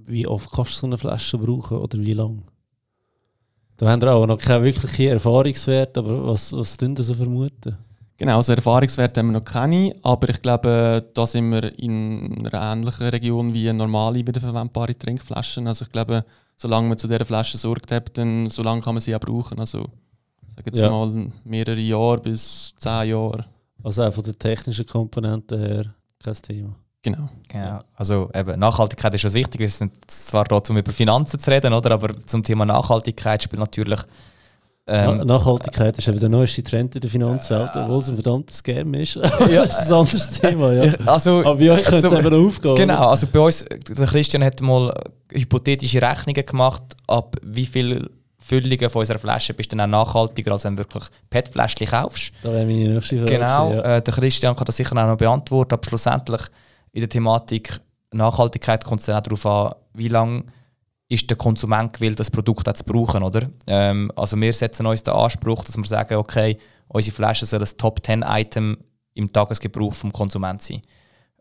[0.06, 2.42] wie oft kannst du so eine Flasche brauchen oder wie lange?
[3.76, 7.78] Da haben wir auch noch keinen wirklichen Erfahrungswert, aber was, was tun Sie so vermuten?
[8.18, 12.72] Genau, also Erfahrungswerte haben wir noch keine, aber ich glaube, da sind wir in einer
[12.72, 15.66] ähnlichen Region wie normale wiederverwendbare Trinkflaschen.
[15.66, 16.26] Also ich glaube,
[16.58, 19.58] solange man zu dieser Flasche Sorge hat, dann so lange kann man sie auch brauchen.
[19.58, 19.86] Also
[20.54, 20.90] sagen jetzt ja.
[20.90, 23.46] mal mehrere Jahre bis zehn Jahre.
[23.82, 26.76] Also auch von der technischen Komponente her kein Thema.
[27.02, 27.28] Genau.
[27.48, 27.80] genau.
[27.94, 29.60] Also eben, Nachhaltigkeit ist was wichtig.
[29.60, 31.92] Wir sind zwar da, um über Finanzen zu reden, oder?
[31.92, 34.00] aber zum Thema Nachhaltigkeit spielt natürlich
[34.92, 38.92] ähm, Nachhaltigkeit ist eben der neueste Trend in der Finanzwelt, obwohl es ein verdammtes Scam
[38.94, 39.14] ist.
[39.14, 39.22] ja,
[39.64, 40.72] das ist ein anderes Thema.
[40.72, 40.92] Ja.
[41.06, 42.74] Also, Aber bei euch könnte es eben aufgehen.
[42.74, 44.92] Genau, also bei uns, der Christian hat mal
[45.30, 50.52] hypothetische Rechnungen gemacht, ab wie viel Füllungen von unserer Flasche bist du dann auch nachhaltiger,
[50.52, 52.32] als wenn du wirklich PET-Fläschchen kaufst.
[52.42, 53.32] Da wäre meine nächste Frage.
[53.32, 53.96] Genau, ja.
[53.96, 56.40] äh, der Christian kann das sicher auch noch beantworten, aber schlussendlich
[56.92, 57.80] in der Thematik
[58.12, 60.44] Nachhaltigkeit kommt es dann auch darauf an, wie lange
[61.08, 63.48] ist der Konsument gewillt, das Produkt auch zu brauchen, oder?
[63.66, 66.56] Ähm, also wir setzen uns den Anspruch, dass wir sagen, okay,
[66.88, 68.78] unsere Flaschen soll das Top 10 Item
[69.14, 70.82] im Tagesgebrauch vom Konsument sein.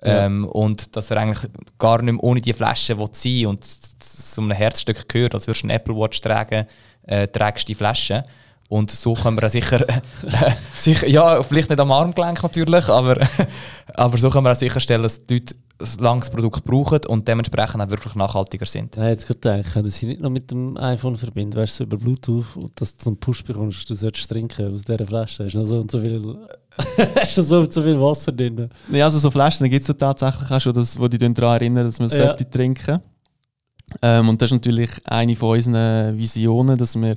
[0.02, 0.26] Ja.
[0.26, 4.52] Ähm, und dass er eigentlich gar nicht mehr ohne die Flasche sein und zu einem
[4.52, 6.66] Herzstück gehört, als würdest du eine Apple Watch tragen,
[7.04, 8.24] äh, trägst die Flasche.
[8.69, 9.84] Und so können wir sicher,
[10.75, 13.17] sicher, ja, vielleicht nicht am Armgelenk natürlich, aber,
[13.95, 17.82] aber so können wir auch sicherstellen, dass die Leute ein langes Produkt brauchen und dementsprechend
[17.82, 18.95] auch wirklich nachhaltiger sind.
[18.95, 21.97] Ich jetzt gerade gedacht, dass sie nicht noch mit dem iPhone verbinden, weißt du, über
[21.97, 25.45] Bluetooth und dass du zum Push bekommst, du solltest trinken aus dieser Flasche.
[25.45, 26.38] Hast du noch so und so viel,
[27.15, 28.69] hast du so, so viel Wasser drin?
[28.91, 31.86] Ja, also so Flaschen gibt es ja tatsächlich auch schon, das, wo die daran erinnern,
[31.86, 32.34] dass man ja.
[32.34, 32.99] trinken
[34.03, 37.15] ähm, Und das ist natürlich eine von unseren Visionen, dass wir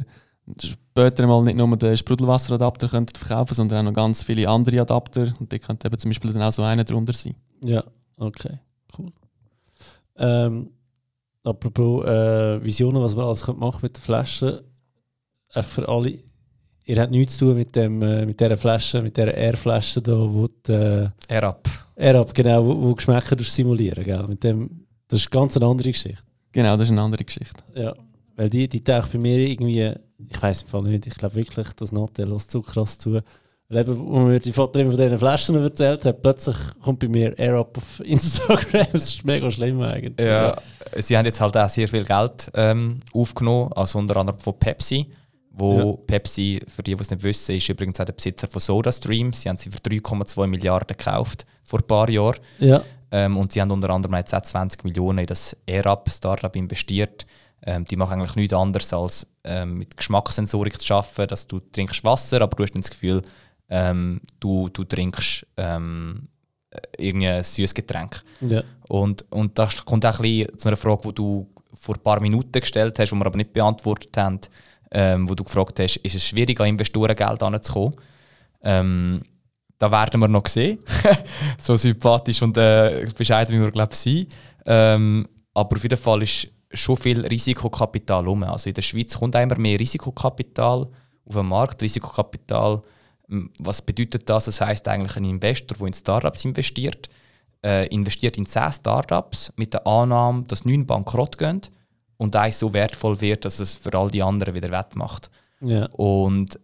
[0.61, 5.33] später mal nicht nur den Sprudelwasseradapter könnten verkaufen, sondern auch noch ganz viele andere Adapter.
[5.39, 7.35] Und die könnte eben zum Beispiel dann auch so einer drunter sein.
[7.63, 7.85] Ja,
[8.17, 8.59] okay,
[8.99, 9.13] cool.
[10.17, 10.71] Ähm,
[11.45, 14.65] apropos äh, Visionen, was man alles machen mit der Flasche.
[15.55, 16.19] Äh, für alle,
[16.85, 20.13] ihr habt nichts zu tun mit, dem, äh, mit dieser Flasche, mit dieser Air-Flasche da,
[20.13, 21.69] wo die, äh, Air-Up.
[21.97, 24.27] Air-Up, genau, wo, wo Geschmäcker simulieren, gell?
[24.29, 26.23] Mit dem, das ist ganz eine andere Geschichte.
[26.53, 27.63] Genau, das ist eine andere Geschichte.
[27.75, 27.95] Ja,
[28.37, 29.93] weil die, die taucht bei mir irgendwie
[30.31, 33.21] ich weiß im Fall nicht, ich glaube wirklich, das Nattel lässt zu krass zu.
[33.69, 37.09] Weil eben, wo mir die Vater immer von diesen Flaschen erzählt hat, plötzlich kommt bei
[37.09, 38.87] mir Air Up auf Instagram.
[38.93, 40.27] das ist mega schlimm eigentlich.
[40.27, 40.57] Ja,
[40.97, 45.07] sie haben jetzt halt auch sehr viel Geld ähm, aufgenommen, also unter anderem von Pepsi.
[45.55, 45.93] Wo ja.
[46.07, 49.33] Pepsi, für die, die es nicht wissen, ist übrigens auch der Besitzer von SodaStream.
[49.35, 52.39] Sie haben sie für 3,2 Milliarden gekauft vor ein paar Jahren.
[52.59, 52.83] Ja.
[53.11, 57.27] Ähm, und sie haben unter anderem jetzt auch 20 Millionen in das AirUp-Startup investiert.
[57.65, 62.03] Ähm, die machen eigentlich nichts anderes als ähm, mit Geschmackssensorik zu arbeiten, dass du trinkst
[62.05, 63.23] Wasser, aber du hast nicht das Gefühl,
[63.69, 66.29] ähm, du, du trinkst ähm,
[66.99, 68.23] irgendein süßes Getränk.
[68.41, 68.63] Ja.
[68.89, 72.21] Und, und das kommt auch ein bisschen zu einer Frage, die du vor ein paar
[72.21, 74.41] Minuten gestellt hast, die wir aber nicht beantwortet haben,
[74.91, 77.95] ähm, wo du gefragt hast, ist es schwierig, an Investorengeld anzukommen?
[78.63, 79.23] Ähm,
[79.79, 80.79] da werden wir noch sehen.
[81.61, 84.29] so sympathisch und äh, bescheiden, wie wir glaube ich
[84.65, 88.43] ähm, aber auf jeden Fall ist schon viel Risikokapital um.
[88.45, 90.89] Also in der Schweiz kommt immer mehr Risikokapital
[91.27, 91.83] auf den Markt.
[91.83, 92.83] Risikokapital,
[93.59, 94.47] was bedeutet das?
[94.47, 97.09] Das heißt eigentlich ein Investor, der in Startups investiert,
[97.65, 101.61] äh, investiert in 10 Startups mit der Annahme, dass neun bankrott gehen
[102.17, 105.31] und eins so wertvoll wird, dass es für all die anderen wieder wettmacht.
[105.61, 105.87] Ja.
[105.93, 106.59] Und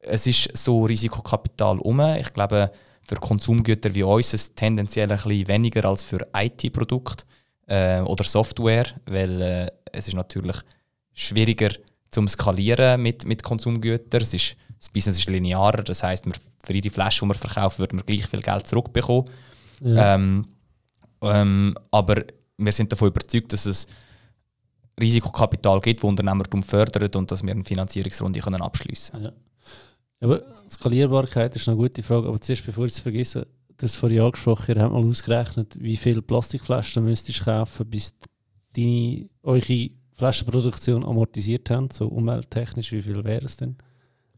[0.00, 2.00] es ist so Risikokapital um.
[2.00, 2.70] Ich glaube,
[3.08, 7.24] für Konsumgüter wie uns ist es tendenziell ein bisschen weniger als für IT-Produkte
[7.66, 10.56] äh, oder Software, weil äh, es ist natürlich
[11.14, 11.70] schwieriger
[12.10, 14.22] zum skalieren mit, mit Konsumgütern.
[14.22, 16.26] Es ist, das Business ist linearer, das heißt,
[16.64, 19.28] für jede Flasche, die wir verkaufen, würden wir gleich viel Geld zurückbekommen.
[19.80, 20.14] Ja.
[20.14, 20.46] Ähm,
[21.22, 22.24] ähm, aber
[22.56, 23.86] wir sind davon überzeugt, dass es
[25.00, 29.24] Risikokapital gibt, das Unternehmertum fördert und dass wir eine Finanzierungsrunde können abschliessen können.
[29.24, 29.32] Ja.
[30.20, 33.46] Aber Skalierbarkeit ist eine gute Frage, aber zuerst, bevor ich es vergesse,
[33.76, 38.14] du hast vorhin angesprochen, ihr habt mal ausgerechnet, wie viele Plastikflaschen müsstest du kaufen, bis
[38.74, 43.76] deine, eure Flaschenproduktion amortisiert haben, so umwelttechnisch, wie viel wäre es denn?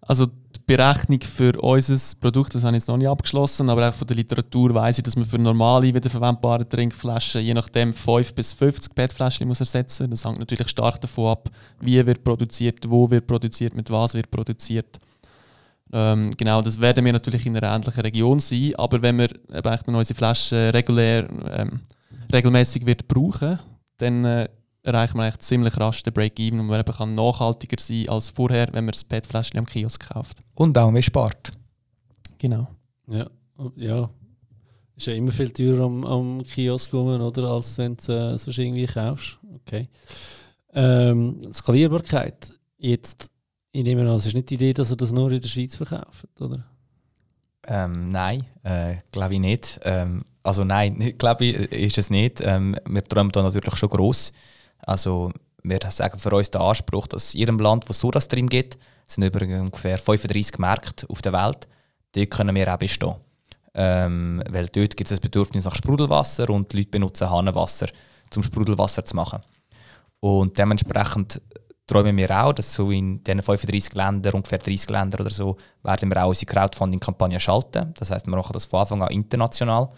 [0.01, 3.95] Also die Berechnung für unser Produkt, das habe ich jetzt noch nicht abgeschlossen, aber auch
[3.95, 8.53] von der Literatur weiß ich, dass man für normale wiederverwendbare Trinkflaschen je nachdem 5 bis
[8.53, 9.59] 50 PET-Flaschen muss.
[9.59, 14.31] Das hängt natürlich stark davon ab, wie wird produziert, wo wird produziert, mit was wird
[14.31, 14.99] produziert.
[15.93, 19.73] Ähm, genau, das werden wir natürlich in einer ähnlichen Region sein, aber wenn wir eben
[19.73, 21.81] echt unsere Flaschen regulär, ähm,
[22.33, 23.59] regelmäßig wird brauchen,
[23.97, 24.49] dann äh,
[24.83, 28.69] erreichen wir eigentlich ziemlich rasch den Break-Even und man eben kann nachhaltiger sein als vorher,
[28.73, 30.39] wenn man das PET-Fläschchen am Kiosk kauft.
[30.55, 31.53] Und auch mehr spart.
[32.39, 32.69] Genau.
[33.07, 33.27] Ja,
[33.77, 34.11] ja.
[34.97, 37.45] Ist ja immer viel teurer am, am Kiosk rum, oder?
[37.45, 39.39] Als wenn du äh, sonst irgendwie kaufst.
[39.55, 39.89] Okay.
[40.73, 42.53] Ähm, Skalierbarkeit.
[42.79, 43.31] Jetzt,
[43.73, 45.77] ich nehme an, es ist nicht die Idee, dass ihr das nur in der Schweiz
[45.77, 46.65] verkauft, oder?
[47.67, 49.81] Ähm, nein, äh, glaube ich nicht.
[49.83, 52.41] Ähm, also nein, glaube ich, ist es nicht.
[52.41, 54.33] Ähm, wir träumen da natürlich schon gross.
[54.79, 58.49] Also wir sagen für uns den Anspruch, dass in jedem Land, wo es Sodas drin
[58.49, 61.69] gibt, sind über ungefähr 35 Märkte auf der Welt,
[62.13, 63.17] dort können wir auch bestehen.
[63.75, 67.89] Ähm, weil dort gibt es ein Bedürfnis nach Sprudelwasser und die Leute benutzen Hahnenwasser,
[68.35, 69.41] um Sprudelwasser zu machen.
[70.21, 71.41] Und dementsprechend
[71.89, 76.11] träumen wir auch, dass so in diesen 35 Ländern, ungefähr 30 Ländern oder so, werden
[76.11, 77.95] wir auch unsere Crowdfunding-Kampagne schalten.
[77.99, 79.89] Das heißt, wir machen das von Anfang an international.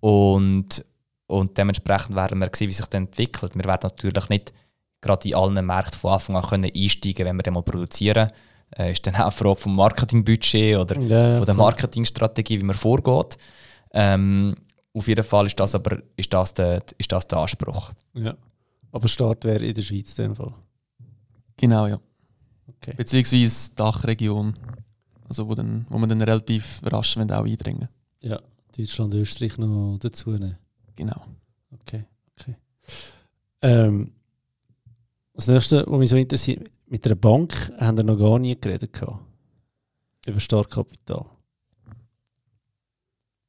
[0.00, 0.84] Und,
[1.26, 3.54] und dementsprechend werden wir sehen, wie sich das entwickelt.
[3.54, 4.52] Wir werden natürlich nicht
[5.00, 8.30] gerade in allen Märkten von Anfang an können einsteigen wenn wir den mal produzieren.
[8.76, 11.54] Äh, ist dann auch eine Frage vom Marketingbudget oder Ja, von der.
[11.54, 13.38] Marketingstrategie, wie man vorgeht.
[13.92, 14.54] Ähm,
[14.92, 17.92] auf jeden Fall ist das aber ist das der, ist das der Anspruch.
[18.14, 18.34] Ja.
[18.92, 20.52] Aber Start wäre in der Schweiz in dem Fall.
[21.60, 22.00] Genau, ja.
[22.68, 22.94] Okay.
[22.96, 24.54] Beziehungsweise Dachregion.
[25.28, 27.88] Also wo, dann, wo man dann relativ rasch auch eindringen
[28.20, 28.40] Ja,
[28.76, 30.56] Deutschland, Österreich noch dazu nehmen.
[30.96, 31.22] Genau.
[31.70, 32.56] Okay, okay.
[33.60, 34.12] Ähm,
[35.34, 38.94] das nächste, was mich so interessiert, mit einer Bank haben wir noch gar nie geredet.
[38.94, 39.22] Gehabt.
[40.26, 41.26] Über Startkapital.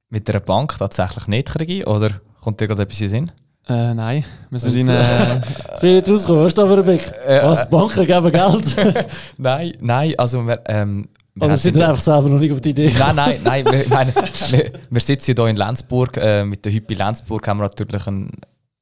[0.09, 1.85] Mit einer Bank tatsächlich nicht, Krigi?
[1.85, 3.31] Oder kommt dir gerade etwas in den Sinn?
[3.67, 5.37] Äh, nein, wir sind in äh,
[5.75, 7.13] Ich bin nicht rausgekommen, was ist da für ein Blick?
[7.25, 9.07] Äh, Was, Banken geben Geld?
[9.37, 12.71] Nein, nein, also wir, ähm, wir Oder sind wir einfach selber noch nicht auf die
[12.71, 13.65] Idee Nein, nein, nein.
[13.65, 14.13] Wir, meine,
[14.49, 16.17] wir, wir sitzen hier in Lenzburg.
[16.17, 18.29] Äh, mit der Hypi Lenzburg haben wir natürlich eine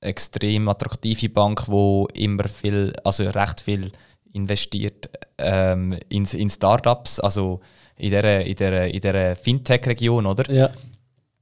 [0.02, 3.92] extrem attraktive Bank, wo immer viel, also recht viel
[4.32, 7.60] investiert ähm, in, in Startups, also
[7.98, 10.52] in der, in der, in der Fintech-Region, oder?
[10.52, 10.70] Ja,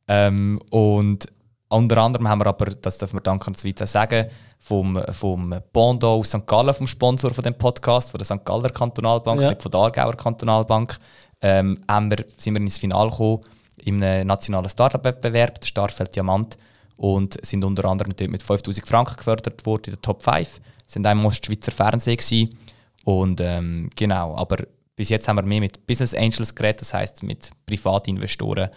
[0.08, 1.28] Ähm, und
[1.70, 4.28] unter anderem haben wir aber, das dürfen wir dankenswerterweise sagen,
[4.60, 6.46] vom, vom Bondo aus St.
[6.46, 8.46] Gallen, vom Sponsor von dem Podcast, von der St.
[8.46, 9.50] Galler Kantonalbank, Ja.
[9.50, 10.98] nicht von der Aargauer Kantonalbank,
[11.42, 13.42] ähm, haben wir, sind wir ins Finale gekommen
[13.84, 16.58] im nationalen Startup-Wettbewerb, der Starfeld Diamant,
[16.96, 20.60] und sind unter anderem dort mit 5000 Franken gefördert worden in der Top 5.
[20.88, 22.58] Sind einmal Schweizer Fernsehen gewesen.
[23.04, 24.58] Und ähm, genau, aber
[24.96, 28.70] bis jetzt haben wir mehr mit Business Angels geredet, das heißt mit Privatinvestoren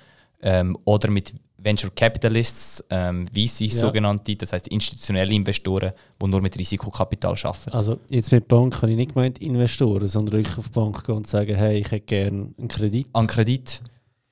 [0.42, 3.80] ähm, oder mit Venture Capitalists, ähm, VCs Ja.
[3.80, 5.92] sogenannte, das heißt institutionelle Investoren,
[6.22, 7.70] die nur mit Risikokapital arbeiten.
[7.72, 11.16] also jetzt mit Bank habe ich nicht gemeint Investoren, sondern wirklich auf die Bank gehen
[11.16, 13.82] und sagen, hey, ich hätte gerne einen Kredit An Kredit,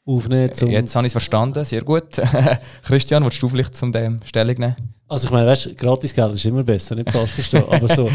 [0.07, 0.53] aufnehmen.
[0.55, 2.21] Zum jetzt habe ich es verstanden, sehr gut.
[2.83, 4.77] Christian, willst du vielleicht zum dem Stellung nehmen?
[5.07, 7.65] Also ich meine, weißt du, Gratisgeld ist immer besser, nicht falsch verstehen.
[7.69, 8.11] aber so,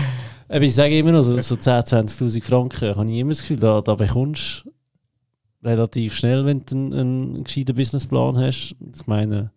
[0.49, 3.81] ich sage immer noch, so, so 10.000, 20'000 Franken habe ich immer das Gefühl, da,
[3.81, 4.72] da bekommst du
[5.63, 8.75] relativ schnell, wenn du einen, einen gescheiten Businessplan hast.
[8.95, 9.51] Ich meine,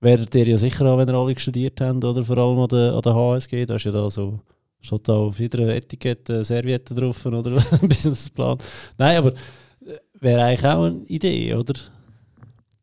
[0.00, 2.92] werdet ihr ja sicher auch, wenn ihr alle studiert habt, oder vor allem an der,
[2.94, 4.40] an der HSG, da ist ja da so,
[4.80, 8.58] steht da auf jeder Etikette Serviette drauf, oder Businessplan.
[8.98, 11.74] Nein, aber äh, wäre eigentlich auch eine Idee, oder?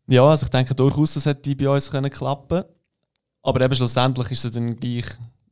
[0.07, 2.63] Ja, also ich denke durchaus, das hätte bei uns können klappen
[3.43, 5.05] Aber eben schlussendlich ist es dann gleich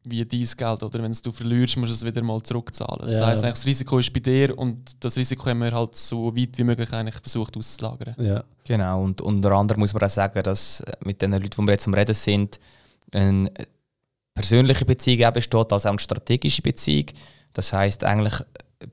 [0.03, 0.83] wie dein Geld.
[0.83, 3.01] Oder wenn es du verlierst, musst du es wieder mal zurückzahlen.
[3.07, 3.27] Das Ja.
[3.27, 6.57] heisst, eigentlich, das Risiko ist bei dir und das Risiko haben wir halt so weit
[6.57, 8.15] wie möglich eigentlich versucht auszulagern.
[8.17, 8.43] Ja.
[8.65, 11.71] Genau, und unter anderem muss man auch sagen, dass äh, mit den Leuten, die wir
[11.71, 12.59] jetzt am Reden sind,
[13.12, 13.51] eine
[14.33, 17.07] persönliche Beziehung auch besteht, als auch eine strategische Beziehung.
[17.53, 18.35] Das heißt eigentlich,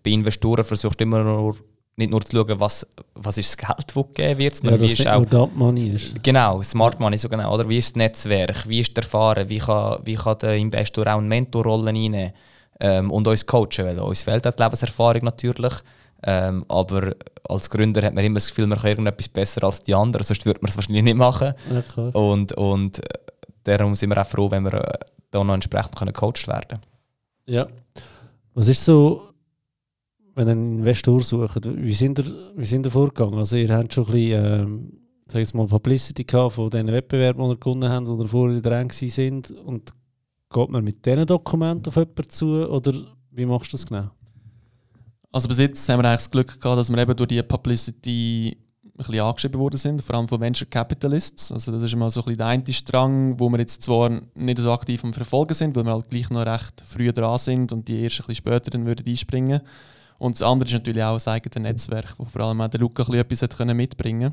[0.03, 1.57] bei Investoren versuchst du immer nur,
[1.97, 4.89] nicht nur zu schauen, was, was ist das Geld, das gegeben wird, Ja, sondern dass
[4.89, 6.23] wie ist auch nur Money ist.
[6.23, 7.55] Genau, Smart Money so genau.
[7.55, 11.07] Oder wie ist das Netzwerk, wie ist der Erfahren, wie kann, wie kann der Investor
[11.07, 12.33] auch eine Mentorrolle reinnehmen
[12.81, 15.73] ähm, und uns coachen, weil uns fehlt die Lebenserfahrung natürlich.
[16.23, 17.15] Ähm, aber
[17.49, 20.45] als Gründer hat man immer das Gefühl, man kann irgendetwas besser als die anderen, sonst
[20.45, 21.55] würde man es wahrscheinlich nicht machen.
[21.73, 22.03] Ja.
[22.09, 23.19] Und, und äh,
[23.65, 24.99] darum sind wir auch froh, wenn wir äh,
[25.31, 26.81] da noch entsprechend können gecoacht werden
[27.47, 27.67] Ja.
[28.55, 29.23] Was ist so,
[30.37, 33.39] wenn ihr einen Investor sucht, wie sind ihr, wie sind ihr vorgegangen?
[33.39, 34.93] Also ihr habt schon ein bisschen, ähm,
[35.27, 38.61] sag jetzt mal, Publicity gehabt von diesen Wettbewerben, die ihr gewonnen habt, wo ihr vorher
[38.61, 39.93] dran sind und
[40.51, 42.93] geht man mit diesen Dokumenten auf jemanden zu oder
[43.31, 44.11] wie machst du das genau?
[45.33, 48.59] Also bis jetzt haben wir eigentlich das Glück gehabt, dass wir eben durch die Publicity
[48.85, 51.51] ein bisschen angeschrieben worden sind, vor allem von Venture Capitalists.
[51.51, 54.59] Also das ist mal so ein bisschen der eine Strang, wo wir jetzt zwar nicht
[54.59, 57.89] so aktiv am Verfolgen sind, weil wir halt gleich noch recht früh dran sind und
[57.89, 59.63] die erst ein bisschen später dann würden einspringen
[60.19, 63.03] Und das andere ist natürlich auch das eigene Netzwerk, wo vor allem auch der Luca
[63.13, 64.33] etwas hat können mitbringen.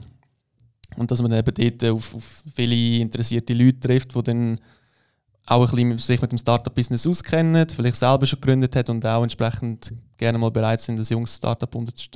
[0.97, 4.59] Und dass man eben dort auf, auf viele interessierte Leute trifft, die dann
[5.45, 9.23] auch ein bisschen sich mit dem Startup-Business auskennen, vielleicht selber schon gegründet hat und auch
[9.23, 11.69] entsprechend gerne mal bereit sind, das junges Startup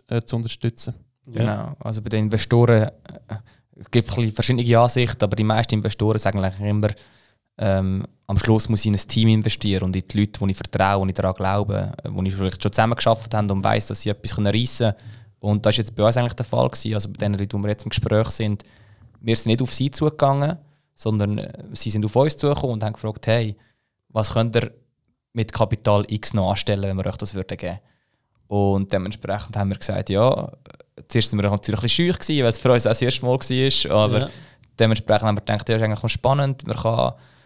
[0.08, 0.94] äh, zu unterstützen.
[1.26, 3.36] Genau, also bei den Investoren äh,
[3.92, 6.90] gibt es verschiedene Ansichten, aber die meisten Investoren sagen eigentlich immer,
[7.58, 10.58] ähm, am Schluss muss ich in ein Team investieren und in die Leute, die ich
[10.58, 14.02] vertraue und ich daran glaube, wo ich vielleicht schon zusammen geschafft habe und weiß, dass
[14.02, 14.96] sie etwas reissen können.
[15.40, 16.68] Und das war jetzt bei uns eigentlich der Fall.
[16.68, 16.94] Gewesen.
[16.94, 18.63] Also bei den Leuten, die wir jetzt im Gespräch sind,
[19.22, 20.58] wir sind nicht auf sie zugegangen,
[20.94, 23.56] sondern äh, sie sind auf uns zugekommen und haben gefragt, hey,
[24.10, 24.72] was könnt ihr
[25.34, 27.80] mit Kapital X noch anstellen, wenn wir euch das würden geben
[28.48, 30.52] Und dementsprechend haben wir gesagt, ja,
[31.08, 33.38] zuerst waren wir natürlich ein bisschen scheu, weil es für uns auch das erste Mal
[33.40, 34.30] war, aber ja.
[34.80, 37.37] dementsprechend haben wir gedacht, ja, ist eigentlich noch spannend, man kann die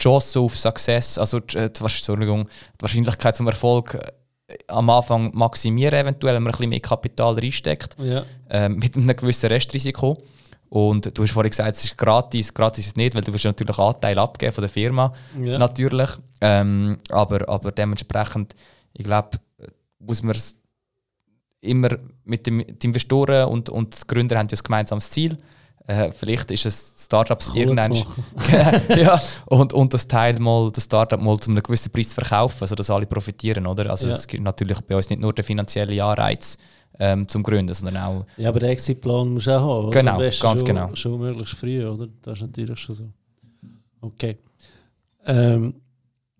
[0.00, 6.34] Chance auf Success, also die, Entschuldigung, die Wahrscheinlichkeit zum Erfolg äh, am Anfang maximieren, eventuell,
[6.34, 8.24] wenn man ein bisschen mehr Kapital reinsteckt, ja.
[8.48, 10.22] äh, mit einem gewissen Restrisiko.
[10.70, 12.54] Und du hast vorhin gesagt, es ist gratis.
[12.54, 15.12] Gratis ist es nicht, weil du wirst natürlich Anteil abgeben von der Firma.
[15.42, 15.58] Ja.
[15.58, 16.10] Natürlich.
[16.40, 18.54] Ähm, aber, aber dementsprechend,
[18.92, 19.30] ich glaube,
[19.98, 20.36] muss man
[21.60, 21.90] immer
[22.24, 25.36] mit dem, die Investoren und, und die Gründer haben ja ein gemeinsames Ziel.
[25.90, 27.92] Äh, vielleicht ist es Startups irgendwann
[28.96, 32.64] ja, und, und das Teil mal, das Startup mal zu einem gewissen Preis zu verkaufen,
[32.68, 33.90] sodass alle profitieren, oder?
[33.90, 34.14] Also ja.
[34.14, 36.58] es gibt natürlich bei uns nicht nur den finanziellen Anreiz,
[37.00, 38.26] ähm, zum Gründen, sondern auch...
[38.36, 39.90] Ja, aber den Exitplan musst du auch haben, oder?
[39.90, 40.94] Genau, ganz schon, genau.
[40.94, 42.06] Schon möglichst früh, oder?
[42.22, 43.04] Das ist natürlich schon so.
[44.00, 44.38] Okay.
[45.26, 45.74] Ähm,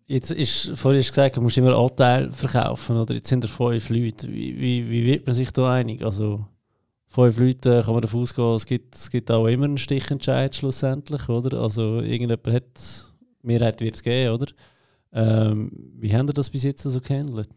[0.07, 3.15] jetzt ist, vorhin du gesagt, du musst immer Anteil verkaufen, oder?
[3.15, 4.29] Jetzt sind da fünf Leute.
[4.29, 6.05] Wie, wie, wie wird man sich da einig?
[6.05, 6.47] Also,
[7.11, 11.29] fünf Leute kann man davon ausgehen, es gibt, es gibt auch immer einen Stichentscheid schlussendlich,
[11.29, 11.61] oder?
[11.61, 13.11] Also, irgendjemand hat...
[13.43, 14.53] Mehrheit wird es geben, oder?
[15.15, 17.49] Ähm, wie haben ihr das bis jetzt so gehandelt?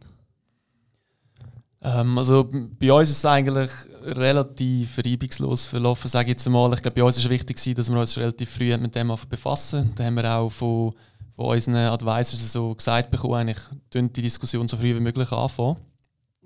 [1.82, 3.70] Ähm, also bei uns ist es eigentlich
[4.02, 6.74] relativ reibungslos verlaufen, sage ich jetzt mal.
[6.74, 9.92] Ich glaube, bei uns war es wichtig, dass wir uns relativ früh mit dem befassen.
[9.96, 10.94] Da haben wir auch von,
[11.36, 13.60] von unseren Advisors so gesagt bekommen, eigentlich
[13.94, 15.82] die Diskussion so früh wie möglich anfangen.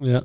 [0.02, 0.24] Ja.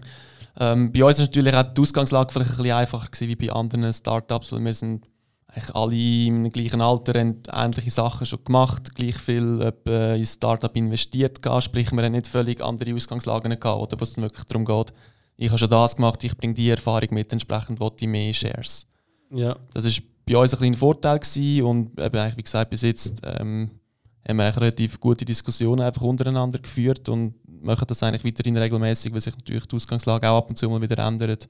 [0.58, 3.52] Ähm, bei uns ist natürlich auch die Ausgangslage vielleicht ein bisschen einfacher gewesen wie bei
[3.52, 5.06] anderen Startups, weil wir sind
[5.48, 10.74] eigentlich alle im gleichen Alter haben ähnliche Sachen schon gemacht, gleich viel in ein Startup
[10.74, 14.64] investiert, sprich wir haben nicht völlig andere Ausgangslagen gehabt, oder wo es dann wirklich darum
[14.64, 14.94] geht,
[15.36, 18.86] ich habe schon das gemacht, ich bringe die Erfahrung mit, entsprechend wollte ich mehr Shares.
[19.30, 19.56] Ja.
[19.74, 23.70] Das war bei uns ein kleiner Vorteil gewesen und eben, wie gesagt, bis jetzt ähm,
[24.26, 29.20] haben wir relativ gute Diskussionen einfach untereinander geführt und machen das eigentlich weiterhin regelmäßig, weil
[29.20, 31.48] sich natürlich die Ausgangslage auch ab und zu mal wieder ändert.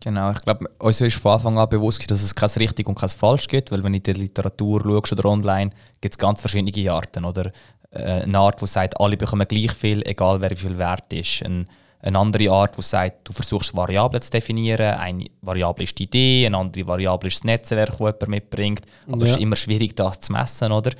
[0.00, 3.08] Genau, ich glaube, uns ist von Anfang an bewusst, dass es kein richtig und kein
[3.08, 6.92] falsch gibt, weil wenn du in der Literatur schaust oder online, gibt es ganz verschiedene
[6.92, 7.24] Arten.
[7.24, 7.50] Oder
[7.90, 11.42] äh, eine Art, die sagt, alle bekommen gleich viel, egal wer wie viel wert ist.
[11.42, 11.66] Ein,
[12.00, 14.94] eine andere Art, die sagt, du versuchst Variablen zu definieren.
[14.98, 18.82] Eine Variable ist die Idee, eine andere Variable ist das Netzwerk, das jemand mitbringt.
[19.06, 19.24] Aber ja.
[19.24, 20.92] es ist immer schwierig, das zu messen, oder?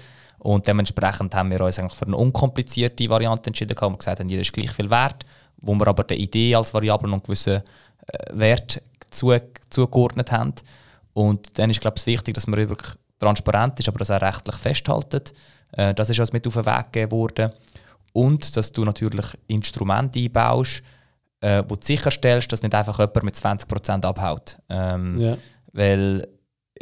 [0.47, 4.43] Und dementsprechend haben wir uns eigentlich für eine unkomplizierte Variante entschieden, wir gesagt haben, jeder
[4.43, 7.65] ist gleich viel wert, wo wir aber die Idee als Variable und gewissen
[8.07, 8.81] äh, Wert
[9.11, 9.37] zu,
[9.71, 10.55] zugeordnet haben.
[11.15, 14.55] Und dann ist glaube ich wichtig, dass man wirklich transparent ist, aber das auch rechtlich
[14.55, 15.35] festhaltet.
[15.73, 17.51] Äh, das ist uns mit auf den Weg gegeben worden.
[18.13, 20.81] Und dass du natürlich Instrumente einbaust,
[21.41, 24.59] äh, wo du sicherstellst, dass nicht einfach jemand mit 20% abhaut.
[24.69, 25.39] Ähm, ja.
[25.73, 26.29] Weil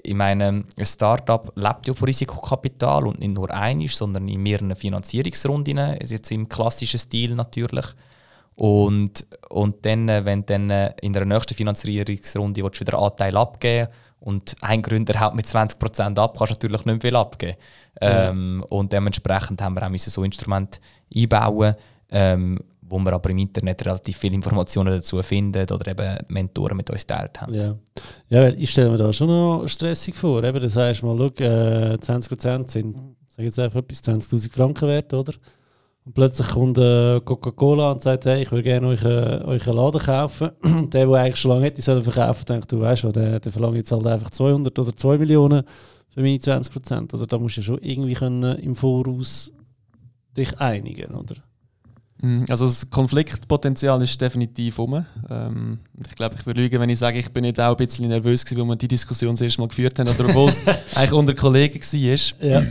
[0.02, 4.74] ich meine, ein Startup lebt ja von Risikokapital und nicht nur einiges, sondern in mehreren
[4.74, 7.86] Finanzierungsrunden, jetzt im klassischen Stil natürlich.
[8.56, 13.36] Und, und dann, äh, wenn dann äh, in der nächsten Finanzierungsrunde willst du wieder Anteil
[13.36, 13.88] abgeben
[14.20, 17.56] und ein Gründer haut mit 20% ab, kannst du natürlich nicht viel abgeben.
[18.00, 18.30] Ja.
[18.30, 20.78] Ähm, und dementsprechend haben wir auch so Instrumente
[21.14, 21.74] einbauen,
[22.10, 26.90] ähm, wo wir aber im Internet relativ viele Informationen dazu finden oder eben Mentoren mit
[26.90, 27.54] uns teilt haben.
[27.54, 27.76] Ja,
[28.28, 30.44] ja ich stelle mir da schon noch stressig vor.
[30.44, 32.96] Eben, das heißt mal, schau, äh, 20% sind,
[33.28, 35.32] sag jetzt einfach etwas, 20'000 Franken wert, oder?
[36.04, 39.76] Und plötzlich kommt äh, Coca-Cola und sagt, hey, ich würde gerne euch, äh, euch einen
[39.76, 40.50] Laden kaufen.
[40.92, 43.90] der, der eigentlich schon lange hätte sollen verkaufen, denkt, du weißt der, der verlangt jetzt
[43.90, 45.62] halt einfach 200 oder 2 Millionen
[46.10, 47.14] für meine 20 Prozent.
[47.14, 49.52] Oder da musst du schon irgendwie können im Voraus
[50.36, 51.36] dich einigen, oder?
[52.20, 55.04] Mhm, also das Konfliktpotenzial ist definitiv um.
[55.28, 58.08] Ähm, ich glaube, ich würde lügen, wenn ich sage, ich bin nicht auch ein bisschen
[58.08, 60.62] nervös gewesen, weil wir die Diskussion das erste Mal geführt haben, oder obwohl es
[60.94, 62.46] eigentlich unter Kollegen war.
[62.46, 62.62] Ja.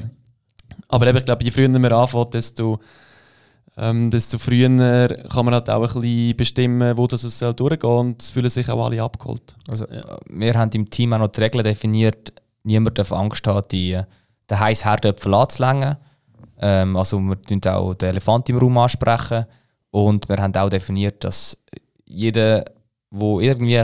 [0.88, 2.80] Aber eben, ich glaube, je früher man anfängt, desto
[3.76, 8.22] ähm, desto früher kann man halt auch ein bisschen bestimmen, wo das soll durchgehen und
[8.22, 9.56] es fühlen sich auch alle abgeholt.
[9.68, 10.20] Also, ja.
[10.30, 12.34] Wir haben im Team auch noch die Regeln definiert,
[12.64, 14.00] niemand darf Angst haben, die,
[14.50, 15.98] den heißen Herdöpfel anzulängen.
[16.66, 19.46] Ähm, also wir sprechen auch den Elefant im Raum ansprechen
[19.92, 21.58] und wir haben auch definiert, dass
[22.06, 22.64] jeder,
[23.12, 23.76] der irgendwie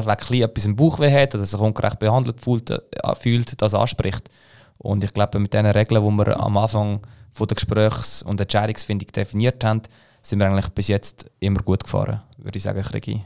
[0.41, 2.79] etwas im Bauch hat oder sich ungerecht behandelt fühlt, äh,
[3.19, 4.29] fühlt, das anspricht.
[4.77, 7.01] Und ich glaube, mit den Regeln, die wir am Anfang
[7.33, 9.81] von der Gesprächs- und Entscheidungsfindung definiert haben,
[10.21, 13.21] sind wir eigentlich bis jetzt immer gut gefahren, würde ich sagen, Regie.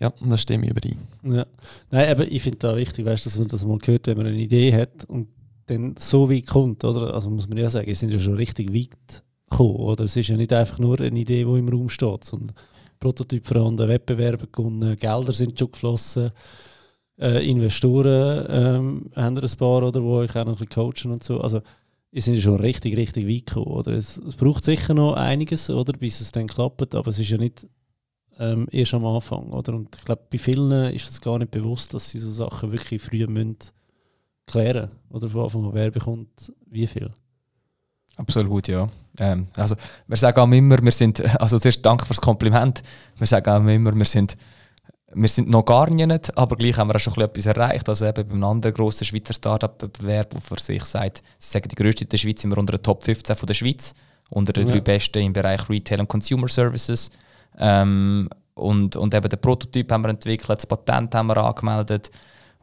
[0.00, 1.06] Ja, das stimme ich überein.
[1.24, 1.44] Ja.
[1.90, 4.36] Nein, aber ich finde da wichtig, weißt, dass man das mal hört, wenn man eine
[4.36, 5.28] Idee hat und
[5.66, 7.14] dann so weit kommt, oder?
[7.14, 10.04] Also muss man ja sagen, es sind ja schon richtig weit gekommen, oder?
[10.04, 12.52] Es ist ja nicht einfach nur eine Idee, die im Raum steht, sondern
[13.00, 16.30] Prototyp vorhanden, Wettbewerbe gewonnen, Gelder sind schon geflossen,
[17.18, 21.24] äh, Investoren ähm, haben ein paar, oder, die euch auch noch ein bisschen coachen und
[21.24, 21.40] so.
[21.40, 21.60] Also,
[22.10, 23.92] ihr sind schon richtig, richtig weit gekommen, oder?
[23.92, 27.38] Es, es, braucht sicher noch einiges, oder, bis es dann klappt, aber es ist ja
[27.38, 27.66] nicht
[28.38, 29.74] ähm, erst am Anfang, oder?
[29.74, 33.02] Und ich glaube, bei vielen ist es gar nicht bewusst, dass sie so Sachen wirklich
[33.02, 33.58] früh müssen
[34.46, 37.10] klären oder von Anfang an, wer bekommt wie viel.
[38.16, 38.88] Absolut, ja.
[39.18, 39.74] Ähm, also,
[40.06, 42.82] wir sagen auch immer, wir sind, also zuerst danke fürs Kompliment,
[43.16, 44.36] wir sagen auch immer, wir sind,
[45.14, 47.88] wir sind noch gar nicht, aber gleich haben wir auch schon etwas erreicht.
[47.88, 51.74] Also eben bei einem anderen grossen Schweizer Startup-Bewerb, der für sich sagt, sie sagen, die
[51.74, 53.94] grösste in der Schweiz sind wir unter den Top 15 von der Schweiz,
[54.30, 54.72] unter den ja.
[54.72, 57.10] drei besten im Bereich Retail und Consumer Services.
[57.58, 62.10] Ähm, und, und eben den Prototyp haben wir entwickelt, das Patent haben wir angemeldet.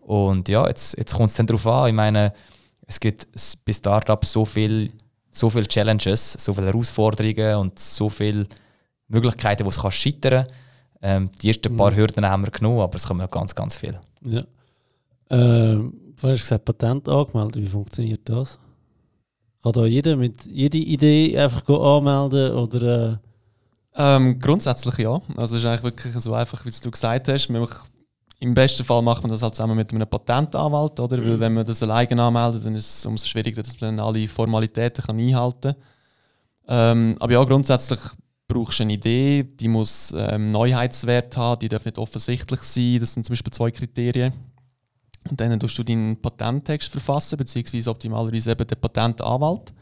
[0.10, 1.89] Und ja, jetzt, jetzt kommt es dann darauf an.
[1.89, 2.34] Ich meine,
[2.88, 3.28] es gibt
[3.64, 4.89] bei Startups so viele
[5.30, 8.47] so viel Challenges, so viele Herausforderungen und so viele
[9.07, 10.47] Möglichkeiten, wo es kann scheitern
[10.99, 11.97] ähm, Die ersten paar mhm.
[11.97, 13.99] Hürden haben wir genommen, aber es kommen noch ganz, ganz viel.
[14.24, 14.41] Ja.
[15.30, 17.62] Ähm, du hast gesagt, Patent angemeldet.
[17.62, 18.57] Wie funktioniert das?
[19.62, 23.14] Kann da jeder mit jeder Idee einfach anmelden oder...
[23.14, 23.18] Äh
[23.95, 25.22] ähm, grundsätzlich ja.
[25.38, 27.49] Also es ist eigentlich wirklich so einfach, wie du gesagt hast.
[28.41, 31.17] Im besten Fall macht man das halt zusammen mit einem Patentanwalt, oder?
[31.21, 34.27] Weil wenn man das alleine anmeldet, dann ist es umso schwieriger, dass man dann alle
[34.27, 35.75] Formalitäten kann einhalten kann.
[36.69, 37.99] Ähm, aber ja, grundsätzlich
[38.47, 42.99] brauchst du eine Idee, die muss ähm, Neuheitswert haben, die darf nicht offensichtlich sein.
[42.99, 44.33] Das sind zum Beispiel zwei Kriterien.
[45.29, 49.73] Und dann tust du deinen Patenttext verfassen, beziehungsweise optimalerweise eben den Patentanwalt.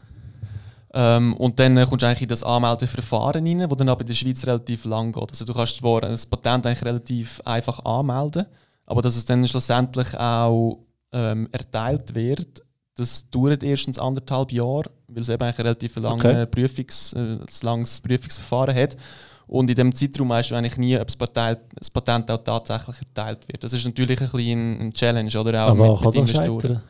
[0.94, 4.14] Ähm, und dann kommst du eigentlich in das Anmeldeverfahren rein, das dann aber in der
[4.14, 5.30] Schweiz relativ lang geht.
[5.30, 8.46] Also du kannst zwar ein Patent eigentlich relativ einfach anmelden,
[8.86, 10.78] aber dass es dann schlussendlich auch
[11.12, 12.62] ähm, erteilt wird,
[12.98, 16.46] das dauert erstens anderthalb Jahre, weil es eben ein relativ lange okay.
[16.46, 18.96] Prüfungs, äh, langes Prüfungsverfahren hat.
[19.46, 22.96] Und in dem Zeitraum weißt du eigentlich nie, ob das Patent, das Patent auch tatsächlich
[22.98, 23.64] erteilt wird.
[23.64, 25.66] Das ist natürlich ein bisschen ein Challenge, oder?
[25.66, 26.60] Auch Aber mit, mit Investoren.
[26.60, 26.82] Scheitern?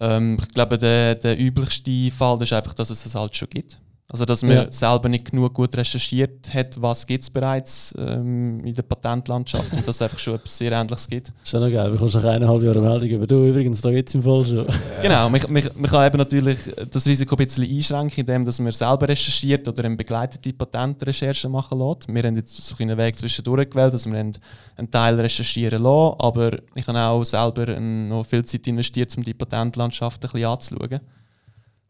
[0.00, 3.80] Ähm, ich glaube, der, der üblichste Fall ist einfach, dass es das halt schon gibt.
[4.10, 4.70] Also, dass man ja.
[4.70, 9.86] selber nicht genug gut recherchiert hat, was gibt es bereits ähm, in der Patentlandschaft und
[9.86, 11.30] dass es einfach schon etwas sehr Ähnliches gibt.
[11.44, 11.90] ist ja noch geil.
[11.90, 14.66] Du kommst nach eineinhalb Jahren Meldung über du übrigens, da gibt es im Fall schon.
[15.02, 16.58] genau, man, man, man, kann eben natürlich
[16.90, 21.78] das Risiko ein bisschen einschränken, indem dass man selber recherchiert oder eine begleitete Patentrecherche machen
[21.78, 22.08] lässt.
[22.08, 26.56] Wir haben jetzt so einen Weg zwischendurch gewählt, dass wir einen Teil recherchieren lassen, aber
[26.74, 31.00] ich habe auch selber noch viel Zeit investiert, um die Patentlandschaft ein bisschen anzuschauen.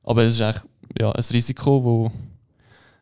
[0.02, 0.64] Aber es ist eigentlich
[0.98, 2.28] ja, ein Risiko, das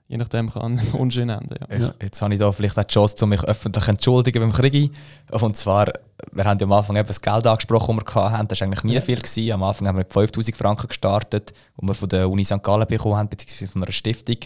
[0.09, 1.57] je nachdem kann unschön enden.
[1.69, 1.77] Ja.
[1.77, 4.53] Ich, jetzt habe ich da vielleicht auch die Chance, um mich öffentlich zu entschuldigen beim
[4.53, 4.93] Krieg.
[5.31, 5.93] Und zwar,
[6.33, 8.49] wir haben ja am Anfang eben das Geld angesprochen, das wir hatten.
[8.49, 9.01] Das war eigentlich nie ja.
[9.01, 9.17] viel.
[9.17, 9.53] Gewesen.
[9.53, 12.63] Am Anfang haben wir mit 5000 Franken gestartet, die wir von der Uni St.
[12.63, 14.39] Gallen bekommen haben, beziehungsweise von einer Stiftung.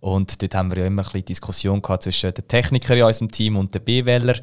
[0.00, 3.30] Und dort haben wir ja immer ein bisschen Diskussion gehabt zwischen den Technikern in unserem
[3.30, 4.36] Team und den B-Wähler.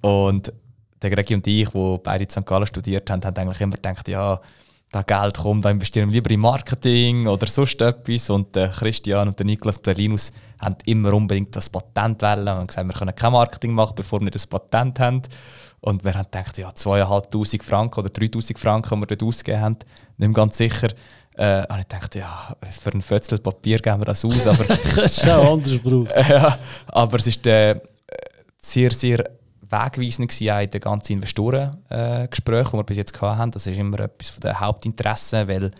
[0.00, 0.52] Und
[1.00, 2.46] der Gregi und ich, die beide in St.
[2.46, 4.40] Gallen studiert haben, haben eigentlich immer gedacht, ja,
[4.94, 8.30] da Geld kommt, da investieren wir lieber in Marketing oder sonst etwas.
[8.30, 12.22] Und der Christian und der Niklas und der Linus haben immer unbedingt das Patent.
[12.22, 15.22] Wir haben gesagt, wir können kein Marketing machen, bevor wir das Patent haben.
[15.80, 19.76] Und wir haben gedacht, ja, 2'500 Franken oder 3'000 Franken, die wir dort ausgegeben haben,
[20.16, 20.88] nicht ganz sicher.
[21.36, 24.46] Äh, und ich dachte, ja, für ein Fötzel Papier geben wir das aus.
[24.46, 24.64] Aber,
[24.96, 26.06] das ist auch anders Brauch.
[26.28, 27.80] ja, aber es ist äh,
[28.56, 29.24] sehr, sehr
[29.82, 33.50] wegweisend in den ganzen Investorengesprächen, die wir bis jetzt hatten.
[33.50, 35.70] Das ist immer etwas der Hauptinteressen, weil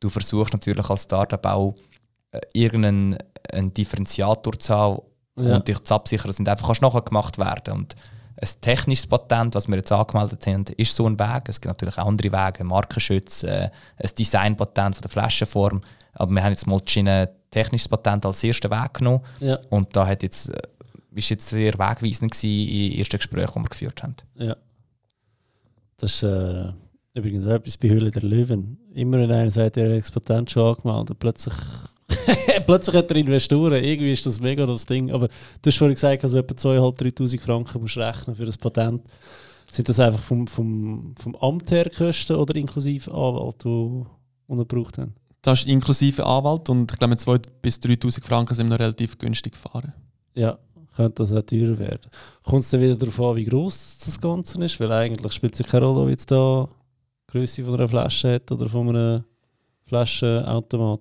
[0.00, 1.74] du versuchst natürlich als Startup auch
[2.32, 3.18] äh, irgendeinen
[3.74, 5.02] Differenziator zu haben
[5.36, 5.56] ja.
[5.56, 7.96] und dich zu absichern, dass einfach nachher gemacht werden und
[8.40, 11.48] ein technisches Patent, was wir jetzt angemeldet haben, ist so ein Weg.
[11.48, 15.82] Es gibt natürlich auch andere Wege, Markenschutz, äh, ein Designpatent von der Flaschenform.
[16.14, 19.22] Aber wir haben jetzt mal ein technisches Patent als ersten Weg genommen.
[19.40, 19.58] Ja.
[19.70, 20.58] Und da hat jetzt äh,
[21.14, 24.16] ist jetzt sehr wegweisend in den ersten Gesprächen, die wir geführt haben.
[24.36, 24.56] Ja.
[25.96, 26.72] Das ist äh,
[27.14, 28.78] übrigens auch etwas bei Höhle der Löwen.
[28.94, 31.54] Immer wenn einer sagt, er hat Expatent schon angemeldet, plötzlich,
[32.66, 33.82] plötzlich hat er Investoren.
[33.82, 35.10] Irgendwie ist das mega das Ding.
[35.10, 38.56] Aber du hast vorhin gesagt, also etwa 2'500, 3'000 Franken musst du rechnen für das
[38.56, 39.02] Patent.
[39.70, 44.04] Sind das einfach vom, vom, vom Amt her Kosten oder inklusive Anwalt, die
[44.46, 45.14] unterbraucht haben?
[45.42, 49.18] Das ist inklusive Anwalt und ich glaube, 2'000 bis 3'000 Franken sind wir noch relativ
[49.18, 49.92] günstig gefahren.
[50.34, 50.58] Ja,
[50.98, 52.10] könnte das auch teurer werden.
[52.42, 54.80] Kommt es dann wieder darauf an, wie groß das Ganze ist?
[54.80, 56.68] Weil eigentlich spielt es ja keine Rolle, ob jetzt da
[57.28, 59.24] die Größe von einer Flasche hat oder von einem
[59.86, 61.00] Flaschenautomat.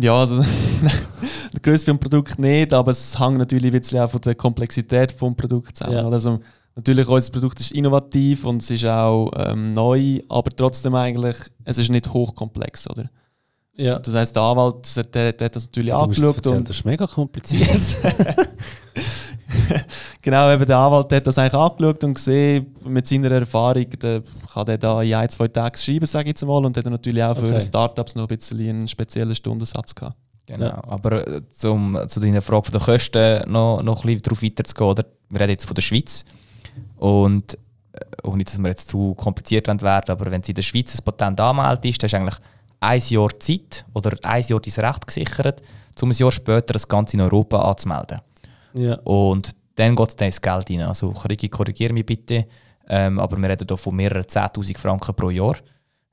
[0.00, 0.42] Ja, also
[1.54, 5.10] die Größe vom Produkt nicht, aber es hängt natürlich ein bisschen auch von der Komplexität
[5.10, 5.96] des Produkts zusammen.
[5.96, 6.08] Ja.
[6.08, 6.40] Also
[6.74, 11.76] natürlich, unser Produkt ist innovativ und es ist auch ähm, neu, aber trotzdem eigentlich, es
[11.76, 13.10] ist nicht hochkomplex, oder?
[13.78, 13.98] Ja.
[14.00, 17.06] Das heisst, der Anwalt der, der hat das natürlich es angeschaut und das ist mega
[17.06, 17.70] kompliziert.
[20.22, 24.22] genau, eben der Anwalt hat das eigentlich angeschaut und gesehen, mit seiner Erfahrung, der
[24.52, 27.22] kann der da in ein, zwei Tagen schreiben, sage ich jetzt mal, und hat natürlich
[27.22, 27.60] auch für Okay.
[27.60, 30.16] Startups noch ein bisschen einen speziellen Stundensatz gehabt.
[30.46, 30.64] Genau.
[30.64, 30.82] Ja.
[30.88, 34.90] Aber äh, zum, zu deiner Frage von den Kosten noch, noch ein bisschen darauf weiterzugehen,
[34.90, 35.04] oder?
[35.30, 36.24] wir reden jetzt von der Schweiz.
[36.96, 37.54] Und
[37.92, 40.98] äh, auch nicht, dass wir jetzt zu kompliziert werden, aber wenn sie in der Schweiz
[40.98, 42.38] ein Patent anmeldet, ist, dann ist eigentlich
[42.80, 45.62] ein Jahr Zeit oder ein Jahr dein Recht gesichert,
[46.00, 48.20] um ein Jahr später das Ganze in Europa anzumelden.
[48.74, 48.94] ja.
[49.04, 50.82] Und dann geht es dann ins Geld rein.
[50.82, 52.46] Also, Rigi, korrigiere mich bitte.
[52.88, 55.56] Ähm, aber wir reden hier von mehreren 10.000 Franken pro Jahr.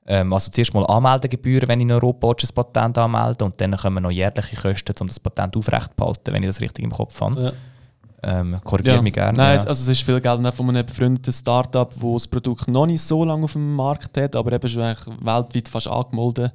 [0.06, 4.02] Ähm, also zuerst mal Anmeldegebühren, wenn ich in Europa ein Patent anmelde und dann kommen
[4.02, 7.20] noch jährliche Kosten, um das Patent aufrecht zu behalten, wenn ich das richtig im Kopf
[7.20, 7.42] habe.
[7.42, 7.52] ja.
[8.28, 9.38] Ähm, korrigiere mich gerne.
[9.38, 9.62] Nein, ja.
[9.62, 12.86] es- also es ist viel Geld auch von einem befreundeten Startup, wo das Produkt noch
[12.86, 16.52] nicht so lange auf dem Markt hat, aber eben schon weltweit fast angemeldet,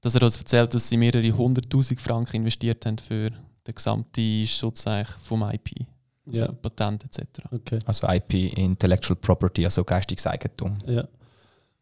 [0.00, 4.84] dass er uns erzählt, dass sie mehrere hunderttausend Franken investiert haben für den gesamten Schutz
[5.20, 5.86] vom IP,
[6.26, 6.52] also Ja.
[6.52, 7.20] Patent etc.
[7.52, 7.78] Okay.
[7.84, 10.78] Also IP, Intellectual Property, also geistiges Eigentum.
[10.86, 11.04] Ja.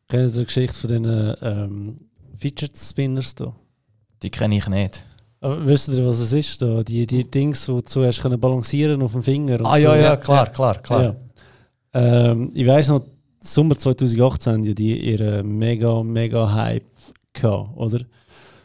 [0.08, 2.00] Kennen Sie die Geschichte von den ähm,
[2.38, 3.54] Fidget Spinners da?
[4.22, 5.04] Die kenne ich nicht.
[5.40, 6.82] Aber wisst ihr, was es ist da?
[6.82, 9.60] Die, die Dings, die du zuerst können balancieren auf dem Finger.
[9.64, 9.84] Ah so.
[9.84, 11.02] ja, ja, klar, klar, klar.
[11.02, 11.16] Ja.
[11.94, 13.04] Ähm, ich weiß noch,
[13.40, 16.84] Sommer 2018 haben ja die ihren mega, mega Hype
[17.32, 18.00] gehabt, oder?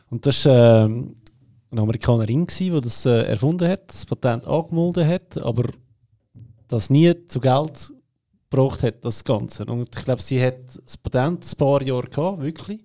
[0.09, 1.15] Und das war ähm,
[1.71, 5.65] eine Amerikanerin, die das äh, erfunden hat, das Patent angemeldet hat, aber
[6.67, 7.93] das nie zu Geld
[8.49, 9.65] gebraucht hat, das Ganze.
[9.65, 12.80] Und ich glaube, sie hat das Patent ein paar Jahre gehabt, wirklich.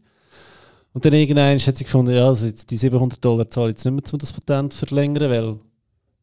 [0.92, 3.84] Und dann irgendwann hat sie gefunden, ja, also jetzt die 700 Dollar zahle ich jetzt
[3.84, 5.58] nicht mehr, um das Patent zu verlängern, weil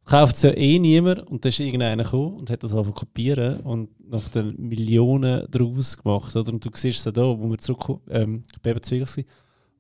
[0.05, 3.59] kauft es ja eh niemand und dann ist irgendeiner gekommen und hat das einfach kopieren
[3.61, 6.35] und nach den Millionen daraus gemacht.
[6.35, 6.51] Oder?
[6.51, 8.75] Und du siehst es ja da, wo wir zurückkommen, ähm, ich bin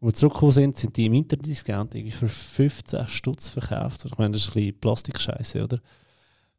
[0.01, 4.05] wir zurückgekommen sind, sind die im Interdiscount irgendwie für 15 Stutz verkauft.
[4.05, 5.81] Ich meine, das ist ein bisschen Plastikscheiße, oder?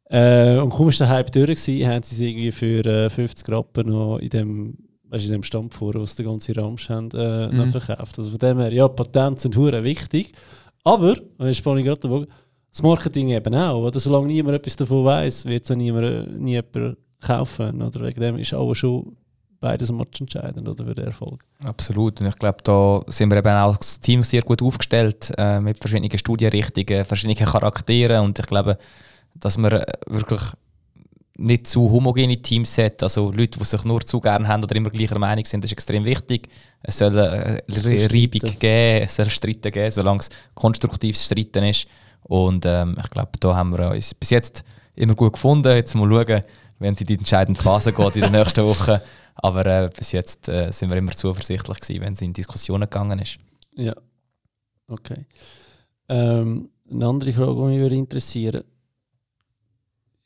[0.09, 3.87] Äh, und kaum ist der Hype durch haben sie es irgendwie für äh, 50 Rappen
[3.87, 4.77] noch in dem,
[5.09, 7.71] weißt, in dem Stand vor, was der ganze Ramsch haben, äh, noch Mhm.
[7.79, 8.17] verkauft.
[8.17, 10.33] Also von dem her, ja, Patente sind hure wichtig,
[10.83, 12.27] aber, und jetzt spanne ich gerade den Bogen,
[12.71, 13.81] das Marketing eben auch.
[13.87, 13.99] Oder?
[13.99, 17.81] Solange niemand etwas davon weiß, wird es auch niemand, äh, nie jemand kaufen.
[17.81, 18.01] Oder?
[18.01, 19.17] Wegen dem ist auch schon
[19.59, 21.43] beides match entscheidend oder, für den Erfolg.
[21.63, 22.21] Absolut.
[22.21, 25.79] Und ich glaube, da sind wir eben auch als Team sehr gut aufgestellt, äh, mit
[25.79, 28.23] verschiedenen Studienrichtungen, verschiedenen Charakteren.
[28.23, 28.77] Und ich glaube,
[29.33, 30.41] dass äh, wirklich
[31.37, 34.89] nicht zu homogene Teams hat, also Leute, die sich nur zu gerne haben oder immer
[34.89, 36.49] gleicher Meinung sind, das ist extrem wichtig.
[36.81, 41.87] Es soll äh, soll Reibung geben, es soll Streiten geben, solange es konstruktives Streiten ist.
[42.23, 44.63] Und ähm, ich glaube, da haben wir uns bis jetzt
[44.95, 45.75] immer gut gefunden.
[45.75, 46.41] Jetzt mal schauen,
[46.79, 48.99] wenn es in die entscheidende Phase geht in den nächsten Wochen.
[49.35, 53.19] Aber äh, bis jetzt äh, sind wir immer zuversichtlich gewesen, wenn es in Diskussionen gegangen
[53.19, 53.37] ist.
[53.75, 53.93] Ja.
[54.87, 55.25] Okay.
[56.09, 58.63] Ähm, eine andere Frage, die mich würde interessieren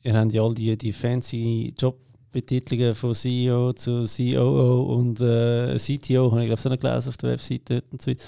[0.04, 6.32] Ihr habt ja all die, die fancy Jobbetitelungen von CEO zu COO und äh, CTO,
[6.32, 8.24] habe ich glaube ich noch gelesen auf der Webseite und so weiter.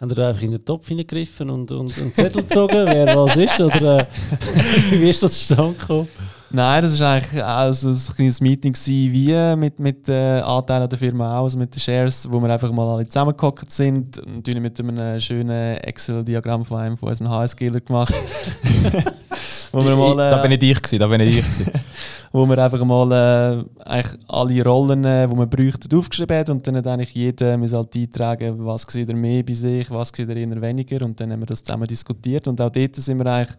[0.00, 3.36] Habt ihr da einfach in den Topf hineingegriffen und, und einen Zettel gezogen, wer was
[3.36, 3.60] ist?
[3.60, 4.06] Oder äh,
[4.92, 6.08] wie ist das zustande gekommen?
[6.50, 10.88] Nein, das war eigentlich auch so ein kleines Meeting gewesen, wie mit, mit äh, Anteilen
[10.88, 14.24] der Firma auch, also mit den Shares, wo wir einfach mal alle zusammengehockt sind.
[14.24, 18.14] Natürlich mit einem schönen Excel-Diagramm von einem von unseren HSGler gemacht.
[19.72, 21.72] wo, wir mal, äh, da bin ich ich gewesen, da bin ich ich gewesen.
[22.32, 26.66] wo wir einfach mal äh, eigentlich alle Rollen, äh, die man bräuchte, aufgeschrieben hat und
[26.66, 30.28] dann hat eigentlich jeder muss halt eintragen, was sieht er mehr bei sich, was sieht
[30.28, 33.26] er eher weniger und dann haben wir das zusammen diskutiert und auch dort sind wir
[33.26, 33.56] eigentlich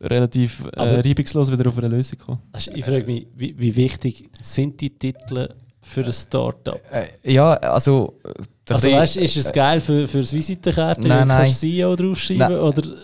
[0.00, 2.38] relativ äh, reibungslos wieder auf eine Lösung gekommen.
[2.52, 5.48] Also ich frage mich, wie, wie wichtig sind die Titel
[5.80, 6.80] für ein Startup?
[6.90, 8.18] Äh, ja, also...
[8.24, 11.44] äh, Also weißt, ist es geil für, für das Visitenkärtchen, Nein, wenn du nein.
[11.46, 12.58] kannst CEO draufschreiben Nein.
[12.58, 12.96] oder Äh,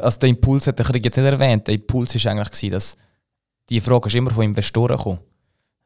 [0.00, 1.66] also der Impuls hat der Krieg jetzt nicht erwähnt.
[1.66, 2.96] Der Impuls war eigentlich, gewesen, dass
[3.70, 5.20] die Frage ist immer von Investoren gekommen.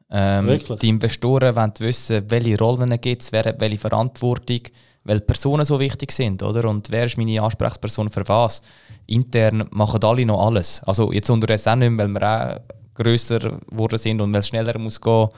[0.09, 4.61] Ähm, die Investoren wollen wissen, welche Rollen gibt es, wer hat welche Verantwortung,
[5.03, 6.69] weil Personen so wichtig sind, oder?
[6.69, 8.61] Und wer ist meine Ansprechperson für was?
[9.05, 10.81] Intern machen alle noch alles.
[10.85, 12.61] Also jetzt unterdessen auch nicht mehr, weil wir auch
[12.93, 15.29] grösser geworden sind und weil es schneller muss gehen.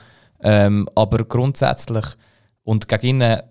[0.42, 2.04] Ähm, aber grundsätzlich
[2.62, 3.42] und gegen innen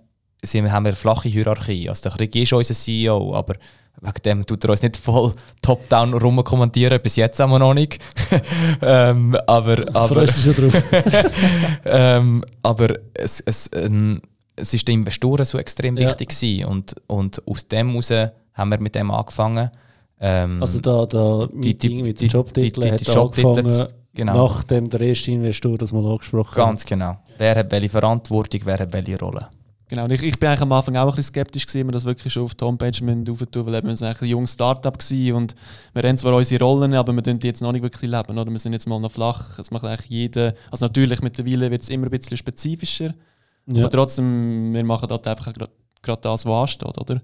[0.42, 1.90] sind, haben wir eine flache Hierarchie.
[1.90, 3.56] Also der Krieg ist unser CEO, aber
[4.02, 8.00] wegen dem tut er uns nicht voll top-down rumkommentieren, bis jetzt haben wir noch nicht.
[8.82, 10.84] ähm, aber, aber, schon drauf?
[11.86, 14.22] ähm, aber es, es, ähm,
[14.56, 16.08] es ist den Investoren so extrem Ja.
[16.10, 18.12] wichtig gewesen und, und aus dem heraus
[18.54, 19.70] haben wir mit dem angefangen.
[20.20, 23.88] Ähm, Also da, da Die- die- mit die- dem Jobtitel die- die- hat die Jobtitel
[24.14, 24.48] genau.
[24.48, 27.18] nachdem der erste Investor das mal angesprochen ganz genau.
[27.38, 29.48] Wer hat welche Verantwortung, wer hat welche Rolle.
[29.90, 32.32] Genau, ich, ich bin eigentlich am Anfang auch ein bisschen skeptisch gewesen, wir das wirklich
[32.32, 32.92] schon auf die Homepage
[33.32, 35.56] aufentun, weil eben wir sind ein junges Startup gewesen und
[35.94, 38.52] wir haben zwar unsere Rollen, aber wir tun die jetzt noch nicht wirklich leben, oder?
[38.52, 41.90] Wir sind jetzt mal noch flach, es macht eigentlich jeder, also natürlich mittlerweile wird es
[41.90, 43.16] immer ein bisschen spezifischer,
[43.66, 43.82] Ja.
[43.82, 47.20] aber trotzdem, wir machen dort einfach gerade das, was ansteht, oder?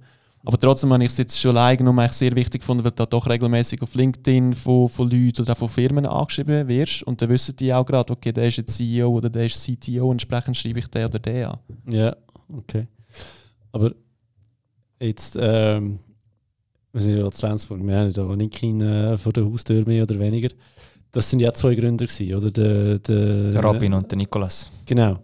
[0.47, 2.97] Aber trotzdem habe ich es jetzt schon allein genommen eigentlich sehr wichtig gefunden, weil du
[2.97, 7.19] da doch regelmäßig auf LinkedIn von, von Leuten oder auch von Firmen angeschrieben wirst und
[7.19, 10.55] dann wissen die auch gerade, okay, der ist jetzt CEO oder der ist CTO, entsprechend
[10.55, 11.57] schreibe ich den oder den an.
[11.91, 12.15] Ja,
[12.49, 12.87] okay.
[13.71, 13.91] Aber
[14.99, 15.99] jetzt, ähm,
[16.91, 20.03] wir sind ja in Lenzburg, wir haben ja da nicht äh, vor der Haustür mehr
[20.03, 20.49] oder weniger.
[21.11, 22.51] Das sind ja zwei Gründer gewesen, oder?
[22.51, 24.71] Der, der, Der Robin und der Nikolas.
[24.85, 25.19] Genau.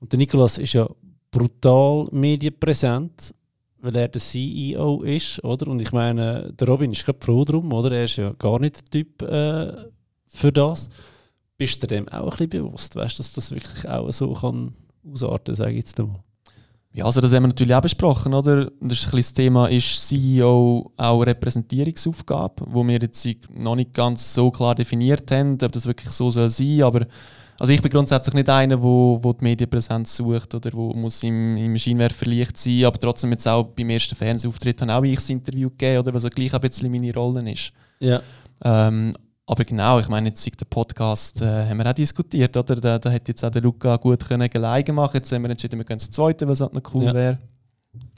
[0.00, 0.88] Und der Nikolas ist ja
[1.30, 3.34] brutal medienpräsent,
[3.80, 5.68] weil er der CEO ist, oder?
[5.68, 7.92] Und ich meine, der Robin ist gerade froh drum, oder?
[7.92, 9.86] Er ist ja gar nicht der Typ äh,
[10.26, 10.88] für das.
[11.56, 14.74] Bist du dem auch ein bisschen bewusst, weißt du, dass das wirklich auch so kann
[15.04, 16.22] ausarten, sage ich jetzt mal.
[16.92, 18.70] Ja, also das haben wir natürlich auch besprochen, oder?
[18.80, 24.32] Das ist ein das Thema, ist CEO auch Repräsentierungsaufgabe, wo wir jetzt noch nicht ganz
[24.34, 27.06] so klar definiert haben, ob das wirklich so soll sein, aber
[27.60, 31.56] also ich bin grundsätzlich nicht einer, wo, wo die Medienpräsenz sucht oder wo muss im,
[31.56, 35.68] im Scheinwerferlicht sein, aber trotzdem jetzt auch beim ersten Fernsehauftritt habe auch ich das Interview
[35.68, 37.72] gegeben, oder was auch gleich ein bisschen meine Rolle ist.
[37.98, 38.22] Ja.
[38.64, 39.14] Ähm,
[39.48, 42.74] aber genau, ich meine, jetzt seit der Podcast äh, haben wir auch diskutiert, oder?
[42.76, 45.78] Da, da hätte jetzt auch der Luca gut können Gelegen machen Jetzt haben wir entschieden,
[45.78, 47.14] wir gehen das zweite, was halt noch cool Ja.
[47.14, 47.38] wäre.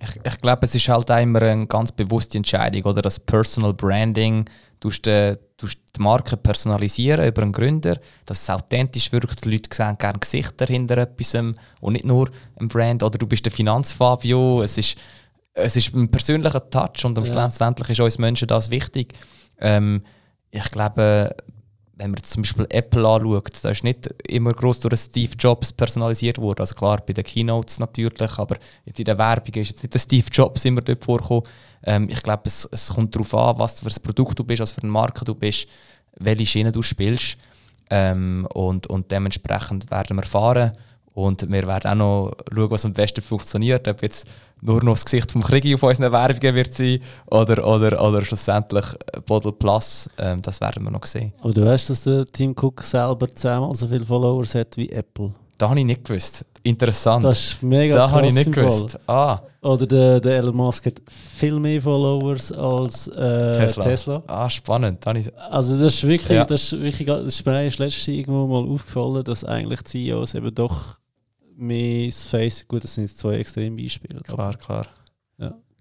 [0.03, 3.01] Ich, ich glaube, es ist halt auch immer eine ganz bewusste Entscheidung, oder?
[3.01, 4.45] Das Personal Branding,
[4.81, 9.69] du die, tust die Marke personalisieren über einen Gründer, dass es authentisch wirkt, die Leute
[9.73, 12.29] sehen gerne Gesichter hinter etwas ähm, und nicht nur
[12.59, 13.03] ein Brand.
[13.05, 14.97] Oder du bist der Finanzfabio, es ist,
[15.55, 17.25] es ist ein persönlicher Touch und Ja.
[17.25, 19.15] schlussendlich ist uns Menschen das wichtig.
[19.59, 20.03] Ähm,
[20.51, 21.35] ich glaube,
[22.01, 26.39] wenn man zum Beispiel Apple anschaut, da ist nicht immer groß durch Steve Jobs personalisiert
[26.39, 26.61] worden.
[26.61, 29.99] Also klar, bei den Keynotes natürlich, aber jetzt in der Werbung ist jetzt nicht der
[29.99, 31.43] Steve Jobs immer dort vorgekommen.
[31.85, 34.73] Ähm, ich glaube, es, es kommt darauf an, was für ein Produkt du bist, was
[34.73, 35.69] für eine Marke du bist,
[36.19, 37.37] welche Schiene du spielst.
[37.91, 40.73] Ähm, und, und dementsprechend werden wir fahren
[41.15, 43.87] und wir werden auch noch schauen, was am besten funktioniert.
[43.89, 44.27] Ob jetzt
[44.63, 47.01] nur noch das Gesicht vom Krieg auf unseren Werbungen wird sein
[47.31, 48.85] oder, oder, oder schlussendlich
[49.27, 50.09] Bottle Plus.
[50.19, 51.33] Ähm, das werden wir noch sehen.
[51.41, 55.33] Aber du weißt, dass der Tim Cook selber zehnmal so viele Followers hat wie Apple.
[55.57, 56.45] Das habe ich nicht gewusst.
[56.63, 57.25] Interessant.
[57.25, 58.99] Das ist mega das habe ich nicht gewusst.
[59.07, 59.39] Ah.
[59.63, 63.85] Oder der, der Elon Musk hat viel mehr Followers als äh, Tesla.
[63.85, 64.23] Tesla.
[64.27, 65.05] ah, spannend.
[65.17, 66.45] Ich, Also das ist wirklich, Ja.
[66.45, 70.35] das ist wirklich, das ist mir erst letztes irgendwo mal aufgefallen, dass eigentlich die CEOs
[70.35, 70.97] eben doch
[71.61, 74.21] das Face, gut, das sind jetzt zwei Extrembeispiele.
[74.23, 74.87] klar, klar.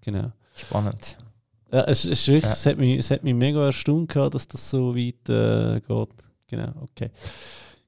[0.01, 0.32] Genau.
[0.55, 1.17] Spannend.
[1.71, 2.51] Ja, es, es, ist wirklich, Ja.
[2.51, 6.09] es, hat mich, es hat mich mega erstaunt, gehabt, dass das so weit äh, geht.
[6.47, 7.11] Genau, okay.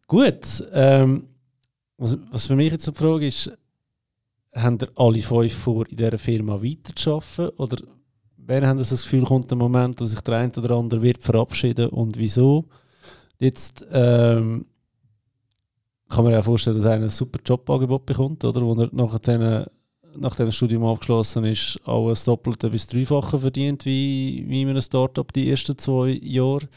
[0.07, 1.27] Gut, ähm,
[1.97, 3.51] was, was für mich jetzt eine Frage ist,
[4.53, 7.49] haben ihr alle fünf vor, in dieser Firma weiterzuarbeiten?
[7.57, 7.77] Oder
[8.37, 11.89] wer haben das Gefühl, kommt der Moment, wo sich der eine oder andere wird verabschieden
[11.89, 12.65] und wieso?
[13.39, 14.65] Jetzt ähm,
[16.11, 18.61] kann man ja vorstellen, dass einer ein super Jobangebot bekommt, oder?
[18.61, 19.67] Wo er nachher
[20.15, 24.81] nachdem das Studium abgeschlossen ist, auch das Doppelte bis Dreifache verdient, wie, wie in einem
[24.81, 26.67] Startup die ersten zwei Jahre.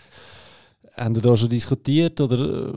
[0.97, 2.21] Haben ihr da schon diskutiert?
[2.21, 2.73] Oder äh,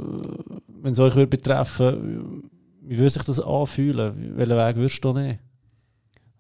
[0.82, 2.44] wenn es euch würde betreffen
[2.88, 4.38] wie würde sich das anfühlen?
[4.38, 5.40] Welchen Weg würdest du da nehmen?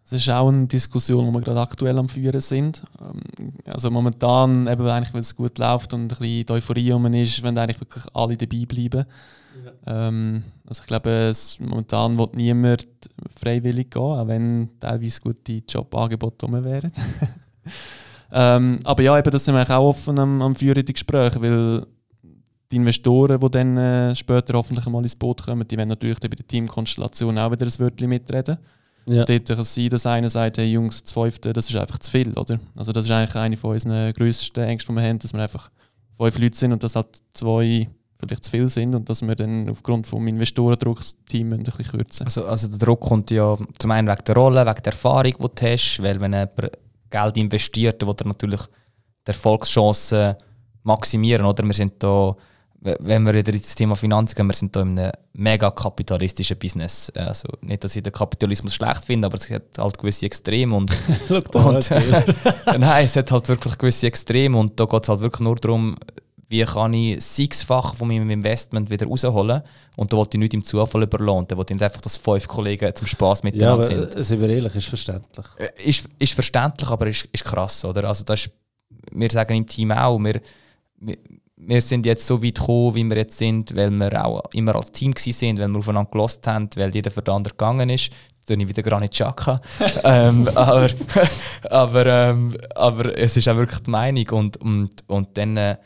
[0.03, 2.84] Das ist auch eine Diskussion, die wir gerade aktuell am Führen sind.
[3.01, 7.05] Ähm, Also momentan, eben eigentlich, weil es gut läuft und ein bisschen die Euphorie um
[7.07, 9.05] ist, wenn eigentlich wirklich alle dabei bleiben.
[9.86, 12.88] Ähm, also ich glaube, es, momentan will niemand
[13.39, 16.91] freiwillig gehen, auch wenn teilweise gute Jobangebote rum wären.
[18.32, 21.86] ähm, aber ja, eben, das sind wir auch offen am, am Führen die Gespräche, weil
[22.72, 26.28] die Investoren, die dann äh, später hoffentlich mal ins Boot kommen, die werden natürlich bei
[26.28, 28.58] der Teamkonstellation auch wieder ein Wörtchen mitreden.
[29.05, 29.24] Ja.
[29.24, 32.12] Dort kann es sein, dass einer sagt, hey Jungs, das Fünfte, das ist einfach zu
[32.12, 32.60] viel, oder?
[32.76, 35.72] Also das ist eigentlich eine von unseren grössten Ängsten, die wir haben, dass wir einfach
[36.18, 37.89] fünf Leute sind und dass halt zwei
[38.20, 41.86] vielleicht zu viel sind und dass wir dann aufgrund vom Investorendruck das Team ein bisschen
[41.86, 42.26] kürzen.
[42.26, 45.47] Also, also der Druck kommt ja zum einen wegen der Rolle, wegen der Erfahrung, die
[45.55, 46.72] du hast, weil wenn jemand
[47.09, 50.36] Geld investiert, dann will er natürlich die Erfolgschancen
[50.84, 51.45] maximieren.
[51.45, 51.63] Oder?
[51.63, 52.36] Wir sind da,
[52.80, 57.11] wenn wir wieder ins Thema Finanzen gehen, wir sind hier in einem mega kapitalistischen Business.
[57.15, 60.91] Also nicht, dass ich den Kapitalismus schlecht finde, aber es hat halt gewisse Extreme und,
[61.30, 61.91] und
[62.78, 65.97] nein, es hat halt wirklich gewisse Extreme und da geht es halt wirklich nur darum,
[66.50, 69.62] wie kann ich sechsfach von meinem Investment wieder rausholen
[69.95, 72.93] und da wollte ich nicht im Zufall überlohnen, da wollte ich einfach, dass fünf Kollegen
[72.95, 74.26] zum Spaß miteinander ja, sind.
[74.26, 75.45] sind wir ehrlich, ist verständlich.
[75.58, 78.06] Äh, ist, ist verständlich, aber ist, ist krass, oder?
[78.06, 78.54] Also das ist,
[79.12, 80.41] wir sagen im Team auch, wir,
[81.00, 81.18] wir
[81.58, 84.91] wir sind jetzt so weit gekommen, wie wir jetzt sind, weil wir auch immer als
[84.91, 88.12] Team sind, weil wir aufeinander gelost haben, weil jeder für den anderen gegangen ist.
[88.36, 89.60] Jetzt tue ich wieder gar nicht Chaka.
[90.04, 90.89] ähm, aber,
[91.70, 94.30] aber, ähm, aber es ist auch wirklich die Meinung.
[94.30, 95.78] Und, und, und dann, äh,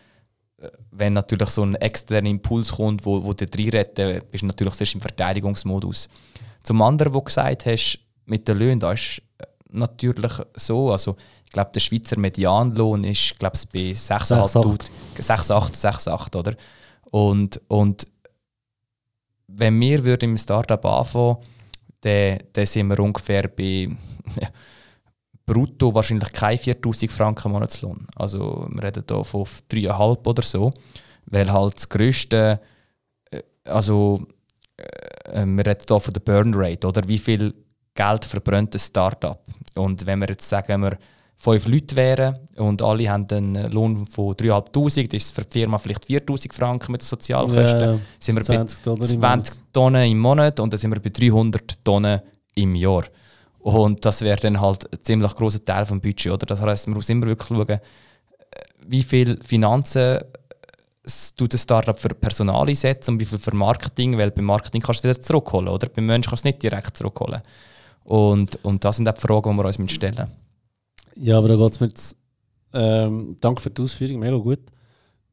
[1.02, 4.76] wenn natürlich so ein externer Impuls kommt, wo, wo du reinredet, dann bist du natürlich
[4.76, 6.08] zuerst im Verteidigungsmodus.
[6.62, 9.20] Zum anderen, wo du gesagt hast, mit den Löhnen, da ist
[9.70, 10.92] natürlich so.
[10.92, 14.88] Also, ich glaube, der Schweizer Medianlohn ist glaube ich, bei 6,8,
[15.18, 16.56] 6,8, oder?
[17.10, 18.08] Und, und
[19.48, 21.38] wenn wir würden im Startup anfangen,
[22.02, 23.90] dann, dann sind wir ungefähr bei
[25.46, 28.08] brutto wahrscheinlich keine 4000 Franken Monatslohn.
[28.16, 30.72] Also wir reden hier von 3,5 oder so,
[31.26, 32.60] weil halt das grösste,
[33.32, 34.26] äh, also
[34.78, 37.54] äh, wir reden hier von der Burn Rate, oder wie viel
[37.94, 39.44] Geld verbrennt ein Startup.
[39.76, 40.98] Und wenn wir jetzt sagen, wir
[41.42, 45.78] fünf Leute wären und alle haben einen Lohn von 3'500, das ist für die Firma
[45.80, 50.60] vielleicht 4'000 Franken mit den Sozialkosten, ja, sind wir 20 bei 20 Tonnen im Monat
[50.60, 52.22] und dann sind wir bei 300 Tonnen
[52.54, 53.06] im Jahr.
[53.62, 56.28] Und das wäre dann halt ein ziemlich grosser Teil des Budgets.
[56.28, 56.46] Oder?
[56.46, 57.80] Das heißt, man muss immer wirklich schauen,
[58.88, 60.20] wie viel Finanzen
[61.36, 65.04] tut ein Startup für Personal einsetzen und wie viel für Marketing, weil beim Marketing kannst
[65.04, 65.88] du wieder zurückholen, oder?
[65.90, 67.42] Beim Menschen kannst du es nicht direkt zurückholen.
[68.04, 70.32] Und, und das sind auch die Fragen, die wir uns stellen müssen.
[71.16, 72.16] Ja, aber da geht es mir jetzt,
[72.74, 74.60] ähm, danke für die Ausführung, mega gut.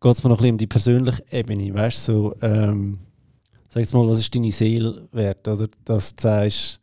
[0.01, 2.99] Geht es mir noch ein bisschen um die persönliche Ebene, weißt du, so, ähm,
[3.69, 5.69] sag jetzt mal, was ist deine Seele wert, oder?
[5.85, 6.81] Dass du sagst,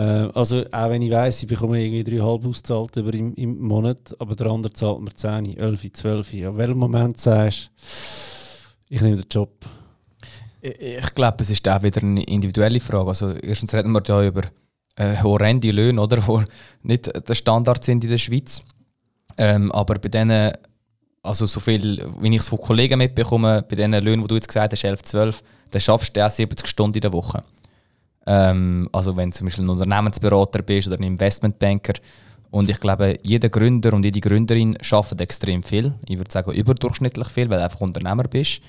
[0.00, 4.34] also auch wenn ich weiss, ich bekomme irgendwie dreieinhalb ausgezahlt über im, im Monat, aber
[4.34, 6.34] der andere zahlt mir 10, 11, 12.
[6.46, 7.70] An welchem Moment sagst
[8.88, 9.50] du, ich nehme den Job?
[10.62, 13.08] Ich, glaube, es ist auch wieder eine individuelle Frage.
[13.08, 14.42] Also erstens reden wir hier über
[14.96, 16.16] äh, horrende Löhne, oder,
[16.82, 18.62] die nicht der Standard sind in der Schweiz.
[19.36, 20.52] Ähm, aber bei denen,
[21.22, 24.48] also so viel, wie ich es von Kollegen mitbekomme, bei diesen Löhnen, die du jetzt
[24.48, 27.42] gesagt hast, 11, 12, dann schaffst du auch 70 Stunden in der Woche.
[28.26, 31.94] Ähm, also wenn du zum Beispiel ein Unternehmensberater bist oder ein Investmentbanker.
[32.50, 35.94] Und ich glaube, jeder Gründer und jede Gründerin arbeitet extrem viel.
[36.06, 38.60] Ich würde sagen überdurchschnittlich viel, weil du einfach Unternehmer bist.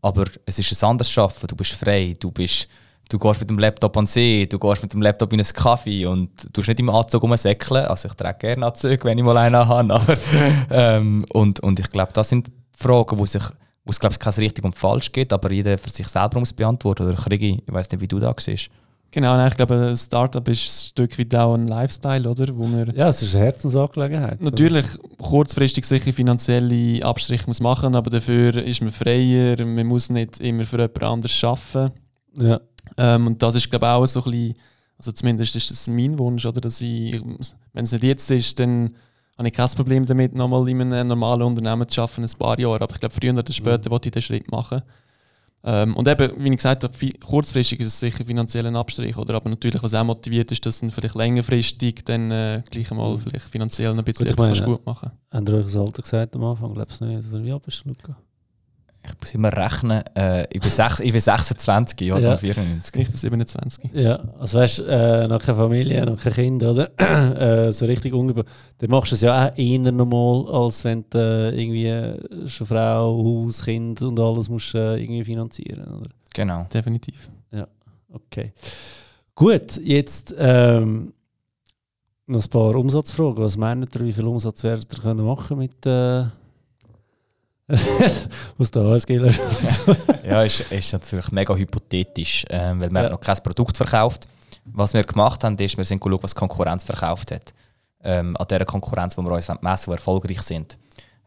[0.00, 1.48] Aber es ist ein anderes Arbeiten.
[1.48, 2.68] Du bist frei, du bist
[3.08, 5.52] du gehst mit dem Laptop an den See, du gehst mit dem Laptop in einen
[5.52, 7.84] Kaffee und du nicht im Anzug rumsäckeln.
[7.84, 9.94] Also ich trage gerne Anzug, wenn ich mal einen habe.
[9.94, 10.16] Aber,
[10.70, 13.42] ähm, und, und ich glaube, das sind Fragen, wo sich
[13.86, 16.52] wo es glaube ich kein richtig und falsch gibt, aber jeder für sich selber muss
[16.52, 17.06] beantworten.
[17.06, 18.68] Oder Krigi, ich weiß nicht, wie du da siehst.
[19.10, 22.56] Genau, ich glaube, ein Startup ist ein Stück weit auch ein Lifestyle, oder?
[22.56, 24.42] Wo wir ja, es ist eine Herzensangelegenheit.
[24.42, 24.86] Natürlich
[25.18, 30.64] kurzfristig sicher finanzielle Abstriche muss machen, aber dafür ist man freier, man muss nicht immer
[30.64, 31.92] für jemand anderes arbeiten.
[32.34, 32.60] Ja.
[32.98, 34.54] Ähm, und das ist, glaube ich, auch so ein bisschen,
[34.98, 37.20] also zumindest ist das mein Wunsch, oder, dass ich,
[37.72, 38.94] wenn es nicht jetzt ist, dann
[39.38, 42.80] habe ich kein Problem damit, nochmal in einem normalen Unternehmen zu arbeiten, ein paar Jahre.
[42.80, 43.90] Aber ich glaube, früher oder später mhm.
[43.90, 44.82] wollte ich den Schritt machen.
[45.68, 49.34] Ähm, und eben, wie ich gesagt habe, kurzfristig ist es sicher finanziell ein Abstrich, oder?
[49.34, 53.18] aber natürlich, was auch motiviert ist, dass dann vielleicht längerfristig dann äh, gleich einmal mhm.
[53.18, 55.10] vielleicht finanziell ein bisschen gut, meine, gut machen.
[55.32, 56.72] Haben ihr euch das Alter gesagt am Anfang?
[56.72, 57.28] Glaubst du nicht?
[57.32, 58.16] Oder wie alt bist du, Luca?
[59.06, 62.36] Ich muss immer rechnen, äh, ich, bin sech, ich bin 26, ja, ja.
[62.36, 62.94] 94.
[63.00, 63.90] Ich bin 27.
[63.94, 66.90] Ja, also weißt du, äh, noch keine Familie, noch kein Kind, oder?
[67.68, 68.46] äh, so richtig ungebaut.
[68.78, 72.66] Dann machst du es ja auch eher normal, als wenn du äh, irgendwie äh, schon
[72.66, 76.10] Frau, Haus, Kind und alles musst äh, irgendwie finanzieren, oder?
[76.34, 76.66] Genau.
[76.72, 77.30] Definitiv.
[77.52, 77.66] Ja,
[78.12, 78.52] okay.
[79.34, 81.12] Gut, jetzt ähm,
[82.26, 83.42] noch ein paar Umsatzfragen.
[83.42, 85.84] Was meint ihr, wie viel Umsatz werdet ihr können machen mit
[87.68, 87.76] äh,
[88.58, 89.10] Muss da ASG
[90.24, 93.10] Ja, ist, ist natürlich mega hypothetisch, ähm, weil wir ja.
[93.10, 94.28] noch kein Produkt verkauft.
[94.64, 97.54] Was wir gemacht haben, ist, wir sind geschaut, was die Konkurrenz verkauft hat.
[98.02, 100.78] Ähm, an der Konkurrenz, wo wir uns messen, wo erfolgreich sind.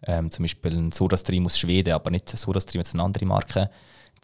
[0.04, 3.70] Ähm, zum Beispiel ein SodaStream aus Schweden, aber nicht SodaStream, jetzt eine andere Marke.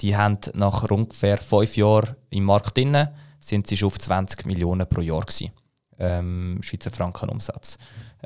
[0.01, 3.07] Die haben nach ungefähr fünf Jahren im Markt drin,
[3.39, 5.51] sind sie schon auf 20 Millionen pro Jahr gewesen.
[5.97, 7.77] Ähm, Schweizer Franken Umsatz.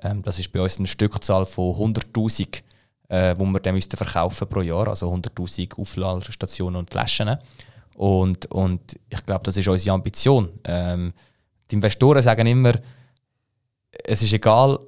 [0.02, 2.62] Ähm, das ist bei uns eine Stückzahl von 100'000
[3.10, 7.38] äh, wo wir dann müssten verkaufen pro Jahr, also 100'000 Aufladestationen und Flaschen.
[7.96, 10.50] Und, und ich glaube, das ist unsere Ambition.
[10.64, 11.14] Ähm,
[11.70, 12.74] die Investoren sagen immer,
[14.06, 14.80] es ist egal,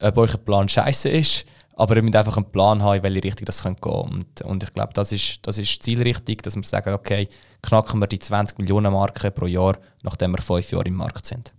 [0.00, 1.46] ob euer Plan scheiße ist,
[1.76, 3.98] Aber wir müssen einfach einen Plan haben, in welche Richtung das gehen könnte.
[3.98, 7.28] Und, und ich glaube, das ist, das ist zielrichtig, dass wir sagen, okay,
[7.62, 11.52] knacken wir die 20 Millionen Marke pro Jahr, nachdem wir fünf Jahre im Markt sind.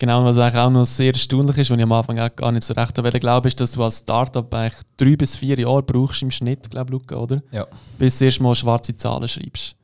[0.00, 2.64] Genau, was eigentlich auch noch sehr erstaunlich ist, und ich am Anfang auch gar nicht
[2.64, 6.30] so recht glaube, ist, dass du als Startup eigentlich drei bis vier Jahre brauchst im
[6.30, 7.42] Schnitt, glaube Luca, oder?
[7.52, 7.66] Ja.
[7.98, 9.76] Bis du erst mal schwarze Zahlen schreibst.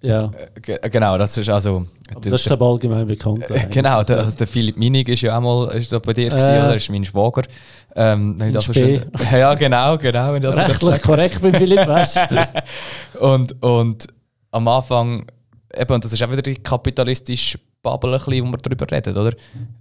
[0.00, 1.86] Ja, Äh, ge- Genau, das ist also.
[2.10, 3.48] aber das ist glaube allgemein bekannt.
[3.50, 6.30] Äh, Genau, der, also der Philipp Minig ist ja auch mal ist da bei dir,
[6.30, 6.58] gewesen, Äh.
[6.60, 6.76] oder?
[6.76, 7.42] Ist mein Schwager.
[7.96, 10.28] Ähm, wenn ich das so schön, ja, genau, genau.
[10.32, 13.20] Wenn ich das so Rechtlich korrekt bei Philipp, weißt du?
[13.26, 14.06] und, und
[14.50, 15.26] am Anfang,
[15.76, 19.16] eben, und das ist auch wieder die kapitalistische Bubble, ein bisschen, wo wir darüber reden,
[19.16, 19.36] oder?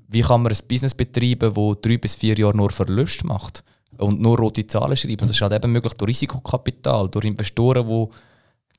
[0.08, 3.64] Wie kann man ein Business betreiben, das drei bis vier Jahre nur Verlust macht
[3.98, 5.24] und nur rote Zahlen schreibt?
[5.24, 8.08] Und das ist halt eben möglich durch Risikokapital, durch Investoren, die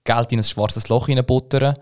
[0.05, 1.75] Geld in ein schwarzes Loch hineinbuttern,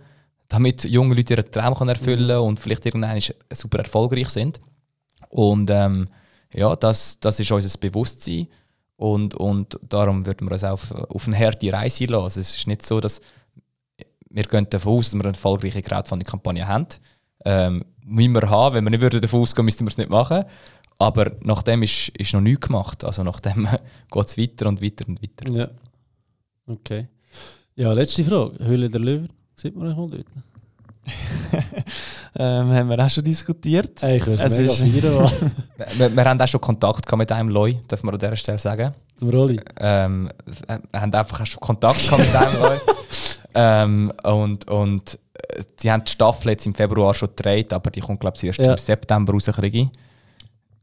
[0.49, 3.21] damit junge Leute ihren Traum erfüllen können und vielleicht irgendwann
[3.53, 4.59] super erfolgreich sind.
[5.29, 6.09] Und ähm,
[6.55, 8.49] ja, das, das ist unser Bewusstsein.
[8.97, 12.25] Und, und darum würden wir uns auch auf, auf eine harte Reise lassen.
[12.25, 13.21] Also es ist nicht so, dass
[14.33, 16.87] wir gehen davon aus, dass wir eine erfolgreiche Crowdfunding-Kampagne haben.
[17.45, 18.75] Ähm, müssen wir haben.
[18.75, 20.45] Wenn wir nicht würden davon ausgehen, müssten wir es nicht machen.
[20.99, 23.05] Aber nachdem ist, ist noch nichts gemacht.
[23.05, 23.69] Also nachdem
[24.11, 25.51] geht es weiter und weiter und weiter.
[25.51, 25.69] Ja.
[26.67, 27.09] Okay.
[27.75, 28.65] Ja, letzte Frage.
[28.65, 29.29] Höhle der Löwen.
[29.57, 30.27] Sieht man euch mal dort?
[32.35, 34.03] Ähm, haben wir auch schon diskutiert.
[34.03, 34.81] Ey, ich es mega ist-.
[35.99, 38.59] Wir, wir haben auch schon Kontakt gehabt mit einem Loi, dürfen wir an dieser Stelle
[38.59, 38.93] sagen.
[39.17, 39.61] Zum Rolli.
[39.79, 40.31] Ähm,
[40.67, 42.79] wir haben einfach auch schon Kontakt gehabt mit einem Loi.
[43.55, 45.19] ähm, und, und
[45.79, 48.59] sie haben die Staffel jetzt im Februar schon gedreht, aber die kommt, glaube ich, erst
[48.61, 48.73] Ja.
[48.73, 49.47] im September raus.
[49.47, 49.89] kriege ich.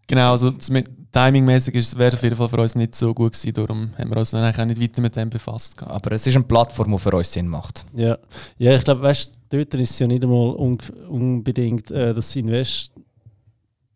[0.07, 0.71] Genau, also das
[1.11, 4.17] timingmäßig ist- wäre auf jeden Fall für uns nicht so gut gewesen, darum haben wir
[4.17, 5.77] uns dann eigentlich auch nicht weiter mit dem befasst.
[5.77, 5.93] gehabt.
[5.93, 7.85] Aber es ist eine Plattform, die für uns Sinn macht.
[7.93, 8.17] Ja.
[8.57, 12.35] ja, ich glaube, weißt du, dort ist es ja nicht einmal un unbedingt äh, das,
[12.35, 12.91] Invest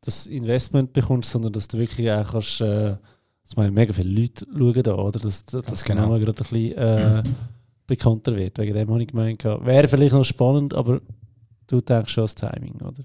[0.01, 2.95] das Investment bekommst, sondern dass du wirklich auch kannst, äh,
[3.43, 5.19] dass man mega viele Leute schauen da, oder?
[5.19, 6.09] Dass, dass der genau.
[6.19, 7.23] Gerade ein bisschen äh,
[7.87, 8.57] bekannter wird.
[8.57, 11.01] Wegen dem habe ich gemeint, wäre vielleicht noch spannend, aber
[11.67, 13.03] du denkst schon ans Timing, oder?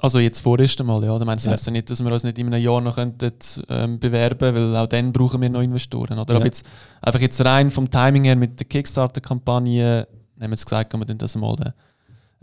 [0.00, 1.16] Also jetzt vorerst einmal, ja.
[1.16, 1.52] Das Ja.
[1.52, 3.32] heisst ja nicht, dass wir uns nicht in einem Jahr noch könnten,
[3.68, 6.18] ähm, bewerben weil auch dann brauchen wir noch Investoren.
[6.18, 6.32] Oder?
[6.32, 6.36] Ja.
[6.38, 6.66] Aber jetzt,
[7.00, 10.08] einfach jetzt rein vom Timing her mit der Kickstarter-Kampagne,
[10.40, 11.72] haben wir jetzt gesagt, können wir dann das mal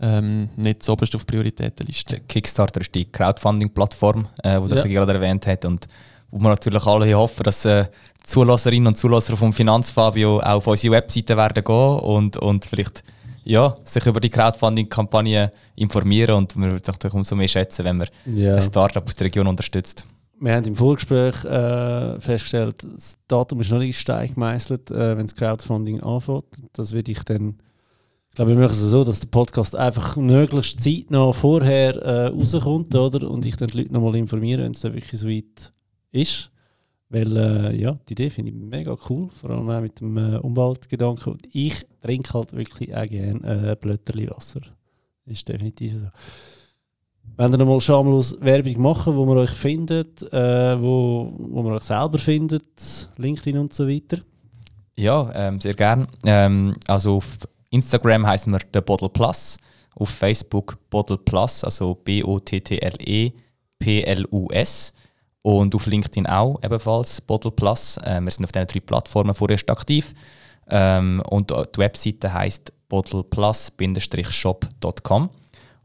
[0.02, 2.20] ähm, nicht so oberst auf die Prioritätenliste.
[2.20, 4.82] Kickstarter ist die Crowdfunding-Plattform, äh, die Ja.
[4.82, 5.66] der gerade erwähnt hat.
[5.66, 5.86] Und
[6.30, 7.84] wo wir natürlich alle hoffen, dass äh,
[8.30, 13.02] Zulasserinnen und Zulasser vom Finanzfabio auch auf unsere Webseite werden gehen und, und vielleicht
[13.44, 16.36] ja, sich über die Crowdfunding-Kampagne informieren.
[16.36, 18.54] Und wir würden es natürlich umso mehr schätzen, wenn man Ja.
[18.54, 20.06] ein Startup aus der Region unterstützt.
[20.38, 25.16] Wir haben im Vorgespräch äh, festgestellt, das Datum ist noch nicht in Stein gemeißelt, äh,
[25.16, 26.44] wenn das Crowdfunding anfängt.
[26.72, 27.56] Das würde ich dann,
[28.30, 32.94] ich glaube, wir machen es so, dass der Podcast einfach möglichst zeitnah vorher äh, rauskommt,
[32.94, 33.28] oder?
[33.28, 35.72] Und ich dann die Leute nochmal informiere, wenn es dann wirklich so weit
[36.12, 36.50] ist.
[37.10, 40.36] Weil, äh, ja, die Idee finde ich mega cool, vor allem auch mit dem äh,
[40.36, 41.32] Umweltgedanken.
[41.32, 44.60] Und ich trinke halt wirklich auch gerne äh, Blötterli Wasser.
[45.26, 46.06] Ist definitiv so.
[47.36, 51.82] Wenn ihr nochmal schamlos Werbung machen, wo man euch findet, äh, wo, wo man euch
[51.82, 54.18] selber findet, LinkedIn und so weiter.
[54.96, 56.06] Ja, ähm, sehr gern.
[56.24, 57.38] Ähm, also auf
[57.70, 59.56] Instagram heißen wir The Bottle Plus,
[59.96, 63.32] auf Facebook Bottle Plus, also B-O-T-T-L-E
[63.80, 64.92] P-L-U-S
[65.42, 67.98] und auf LinkedIn auch ebenfalls Bottle Plus.
[68.04, 70.14] Ähm, wir sind auf diesen drei Plattformen vorerst aktiv
[70.68, 75.30] ähm, und die Webseite heißt bottleplus-shop.com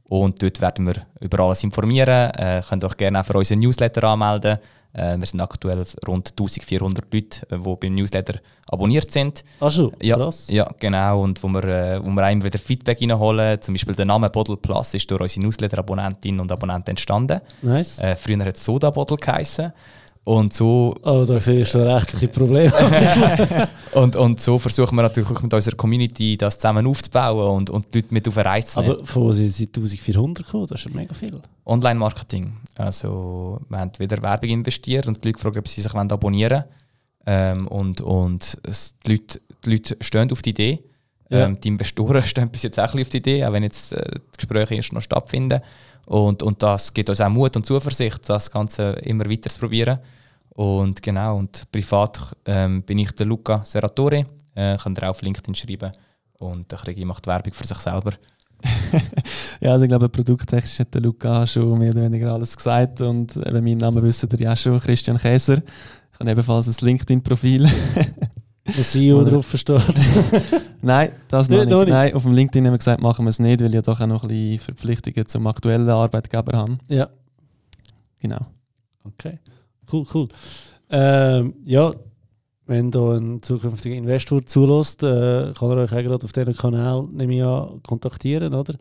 [0.07, 2.31] und dort werden wir über alles informieren.
[2.31, 4.57] Äh, könnt euch gerne auch für unseren Newsletter anmelden.
[4.95, 9.43] Äh, wir sind aktuell rund 1400 Leute, äh, die beim Newsletter abonniert sind.
[9.59, 10.47] Ach schon, Ja, krass.
[10.49, 11.21] ja, genau.
[11.21, 13.61] Und wo wir, äh, wo wir immer wieder Feedback reinholen.
[13.61, 17.41] Zum Beispiel der Name Bottle Plus ist durch unsere Newsletter-Abonnentinnen und Abonnenten entstanden.
[17.61, 17.99] Nice.
[17.99, 19.73] Äh, früher hat es Soda Bottle geheißen.
[20.25, 22.73] Und so, Oh, da siehst du schon rechtliche Probleme.
[23.93, 27.93] und, und so versuchen wir natürlich auch mit unserer Community das zusammen aufzubauen und, und
[27.93, 28.95] die Leute mit auf eine Reise zu nehmen.
[28.95, 30.65] Aber von wo sind sie 1400 gekommen?
[30.67, 31.39] Das ist ja mega viel.
[31.63, 32.53] Online-Marketing.
[32.73, 36.65] Also wir haben wieder Werbung investiert und die Leute fragen, ob sie sich abonnieren wollen.
[37.27, 38.57] Ähm, und und
[39.05, 40.83] die, Leute, die Leute stehen auf die Idee.
[41.29, 41.45] Ja.
[41.45, 43.93] Ähm, die Investoren stehen bis jetzt auch ein bisschen auf die Idee, auch wenn jetzt
[43.93, 45.61] äh, die Gespräche erst noch stattfinden.
[46.07, 49.99] Und, und das gibt uns auch Mut und Zuversicht, das Ganze immer weiter zu probieren.
[50.55, 54.25] Und genau, und privat ähm, bin ich der Luca Serratore.
[54.55, 55.91] Äh, könnt ihr auch auf LinkedIn schreiben.
[56.39, 58.13] Und der Krigi macht Werbung für sich selber.
[59.61, 63.35] Ja, also ich glaube, produkttechnisch hat der Luca schon mehr oder weniger alles gesagt und
[63.37, 65.61] eben meinen Namen wissen ihr ja schon, Christian Käser.
[66.13, 67.69] Ich habe ebenfalls ein LinkedIn-Profil.
[68.65, 69.81] Wo CEO drauf versteht.
[70.81, 71.73] Nein, das noch Nicht, nicht.
[71.73, 71.93] noch nicht?
[71.93, 73.99] Nein, auf dem LinkedIn haben wir gesagt, machen wir es nicht, weil ich ja doch
[74.01, 76.77] auch noch ein bisschen Verpflichtungen zum aktuellen Arbeitgeber habe.
[76.89, 77.07] ja.
[78.19, 78.39] Genau.
[79.05, 79.39] Okay.
[79.91, 80.27] Cool, cool.
[80.89, 81.91] Ähm, ja,
[82.67, 87.07] wenn da ein zukünftiger Investor zulässt, äh, kann er euch auch gerade auf diesem Kanal
[87.11, 88.75] nehme ich an, kontaktieren, oder?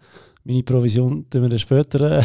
[0.44, 2.22] Meine Provision tun wir dann später äh,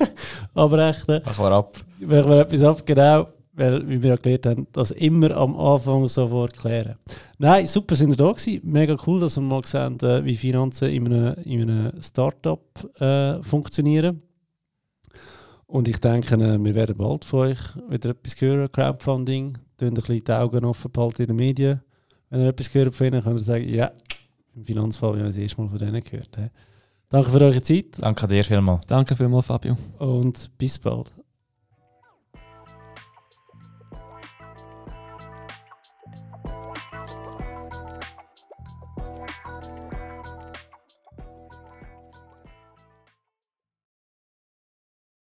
[0.54, 1.22] abrechnen.
[1.24, 1.76] Machen wir ab.
[2.00, 3.28] Machen wir etwas ab, genau.
[3.54, 6.94] Weil, wie wir ja gelernt haben, das immer am Anfang sofort klären.
[7.38, 8.60] Nein, super sind wir da gewesen.
[8.62, 12.62] Mega cool, dass wir mal gesehen äh, wie Finanzen in einem, in einem Startup
[13.00, 14.22] äh, funktionieren.
[15.68, 17.58] Und ich denke, äh, wir werden bald von euch
[17.88, 19.58] wieder etwas hören, Crowdfunding.
[19.76, 21.80] Tun ein bisschen die Augen offen behalten in den Medien.
[22.30, 23.92] Wenn ihr etwas gehört von ihnen, könnt ihr sagen, ja,
[24.56, 26.36] im Finanzfall habe ich das erste Mal von denen gehört.
[26.36, 26.48] He.
[27.10, 28.86] Danke für eure Zeit Danke dir vielmals.
[28.86, 29.76] Danke vielmals, Fabio.
[29.98, 31.12] und bis bald.